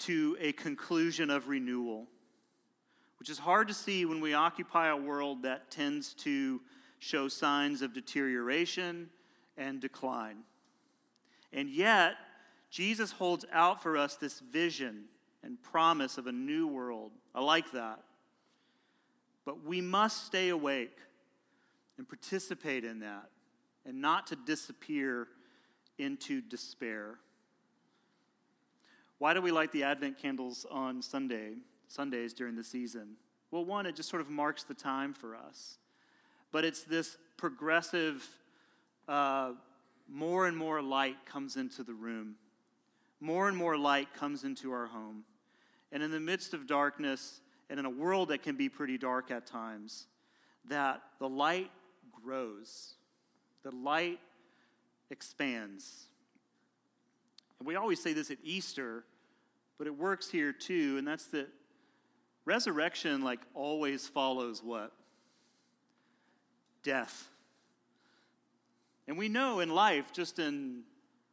to 0.00 0.36
a 0.38 0.52
conclusion 0.52 1.30
of 1.30 1.48
renewal, 1.48 2.06
which 3.18 3.30
is 3.30 3.38
hard 3.38 3.68
to 3.68 3.74
see 3.74 4.04
when 4.04 4.20
we 4.20 4.34
occupy 4.34 4.88
a 4.88 4.96
world 4.96 5.42
that 5.42 5.70
tends 5.70 6.12
to 6.14 6.60
show 6.98 7.28
signs 7.28 7.80
of 7.80 7.94
deterioration 7.94 9.08
and 9.56 9.80
decline. 9.80 10.38
And 11.52 11.68
yet, 11.68 12.14
Jesus 12.70 13.12
holds 13.12 13.44
out 13.52 13.82
for 13.82 13.96
us 13.96 14.16
this 14.16 14.40
vision 14.40 15.04
and 15.42 15.62
promise 15.62 16.18
of 16.18 16.26
a 16.26 16.32
new 16.32 16.66
world. 16.66 17.12
I 17.34 17.40
like 17.40 17.70
that. 17.72 18.00
But 19.44 19.64
we 19.64 19.80
must 19.80 20.26
stay 20.26 20.48
awake 20.48 20.96
and 21.98 22.08
participate 22.08 22.84
in 22.84 23.00
that 23.00 23.28
and 23.86 24.00
not 24.00 24.26
to 24.28 24.36
disappear 24.36 25.28
into 25.98 26.40
despair. 26.40 27.18
Why 29.18 29.34
do 29.34 29.40
we 29.40 29.52
light 29.52 29.70
the 29.70 29.84
Advent 29.84 30.18
candles 30.18 30.66
on 30.70 31.02
Sunday, 31.02 31.52
Sundays 31.88 32.32
during 32.32 32.56
the 32.56 32.64
season? 32.64 33.16
Well, 33.50 33.64
one, 33.64 33.86
it 33.86 33.94
just 33.94 34.08
sort 34.08 34.22
of 34.22 34.28
marks 34.28 34.64
the 34.64 34.74
time 34.74 35.14
for 35.14 35.36
us. 35.36 35.78
But 36.50 36.64
it's 36.64 36.82
this 36.82 37.16
progressive 37.36 38.28
uh, 39.08 39.52
more 40.08 40.46
and 40.46 40.56
more 40.56 40.82
light 40.82 41.16
comes 41.26 41.56
into 41.56 41.82
the 41.82 41.94
room. 41.94 42.36
More 43.20 43.48
and 43.48 43.56
more 43.56 43.76
light 43.76 44.12
comes 44.14 44.44
into 44.44 44.72
our 44.72 44.86
home. 44.86 45.24
And 45.92 46.02
in 46.02 46.10
the 46.10 46.20
midst 46.20 46.54
of 46.54 46.66
darkness, 46.66 47.40
and 47.70 47.78
in 47.78 47.86
a 47.86 47.90
world 47.90 48.28
that 48.28 48.42
can 48.42 48.56
be 48.56 48.68
pretty 48.68 48.98
dark 48.98 49.30
at 49.30 49.46
times, 49.46 50.06
that 50.68 51.02
the 51.18 51.28
light 51.28 51.70
grows, 52.22 52.94
the 53.62 53.70
light 53.70 54.20
expands. 55.10 56.08
And 57.58 57.66
we 57.66 57.76
always 57.76 58.02
say 58.02 58.12
this 58.12 58.30
at 58.30 58.38
Easter, 58.42 59.04
but 59.78 59.86
it 59.86 59.96
works 59.96 60.30
here 60.30 60.52
too, 60.52 60.96
and 60.98 61.06
that's 61.06 61.26
that 61.26 61.48
resurrection, 62.44 63.22
like, 63.22 63.40
always 63.54 64.06
follows 64.06 64.62
what? 64.62 64.92
Death. 66.82 67.30
And 69.06 69.18
we 69.18 69.28
know 69.28 69.60
in 69.60 69.68
life, 69.68 70.12
just 70.12 70.38
in 70.38 70.82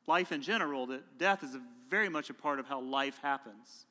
life 0.08 0.32
in 0.32 0.42
general, 0.42 0.88
that 0.88 1.18
death 1.18 1.44
is 1.44 1.56
very 1.90 2.10
much 2.10 2.30
a 2.30 2.34
part 2.34 2.60
of 2.60 2.68
how 2.68 2.82
life 2.82 3.20
happens. 3.22 3.86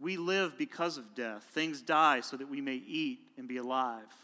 We 0.00 0.16
live 0.16 0.56
because 0.56 0.96
of 0.96 1.14
death. 1.14 1.42
Things 1.52 1.82
die 1.82 2.20
so 2.20 2.36
that 2.36 2.48
we 2.48 2.60
may 2.60 2.76
eat 2.76 3.20
and 3.36 3.48
be 3.48 3.56
alive. 3.56 4.14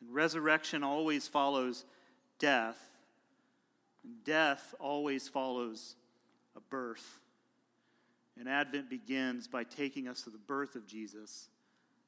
And 0.00 0.14
resurrection 0.14 0.84
always 0.84 1.26
follows 1.26 1.84
death, 2.38 2.78
and 4.04 4.22
death 4.24 4.74
always 4.78 5.28
follows 5.28 5.96
a 6.56 6.60
birth. 6.60 7.20
And 8.38 8.48
Advent 8.48 8.88
begins 8.88 9.48
by 9.48 9.64
taking 9.64 10.06
us 10.06 10.22
to 10.22 10.30
the 10.30 10.38
birth 10.38 10.76
of 10.76 10.86
Jesus, 10.86 11.48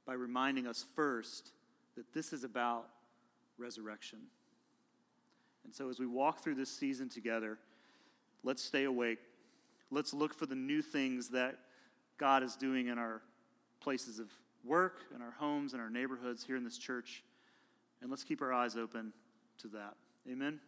by 0.07 0.13
reminding 0.13 0.69
us 0.69 0.85
first 0.95 1.51
that 1.97 2.13
this 2.15 2.33
is 2.33 2.45
about 2.45 2.87
resurrection. 3.59 4.21
And 5.65 5.75
so, 5.75 5.89
as 5.89 5.99
we 5.99 6.07
walk 6.07 6.43
through 6.43 6.57
this 6.57 6.71
season 6.71 7.09
together, 7.09 7.59
let's 8.43 8.63
stay 8.63 8.85
awake. 8.85 9.19
Let's 9.91 10.15
look 10.15 10.35
for 10.35 10.47
the 10.47 10.55
new 10.55 10.83
things 10.83 11.29
that 11.31 11.57
God 12.19 12.43
is 12.43 12.57
doing 12.57 12.89
in 12.89 12.99
our 12.99 13.23
places 13.81 14.19
of 14.19 14.31
work, 14.65 15.01
in 15.15 15.23
our 15.23 15.33
homes, 15.33 15.75
in 15.75 15.81
our 15.81 15.91
neighborhoods, 15.91 16.45
here 16.45 16.57
in 16.57 16.65
this 16.65 16.79
church. 16.79 17.25
And 18.01 18.11
let's 18.11 18.25
keep 18.25 18.43
our 18.43 18.53
eyes 18.53 18.77
open 18.77 19.13
to 19.59 19.69
that. 19.69 19.95
Amen. 20.31 20.61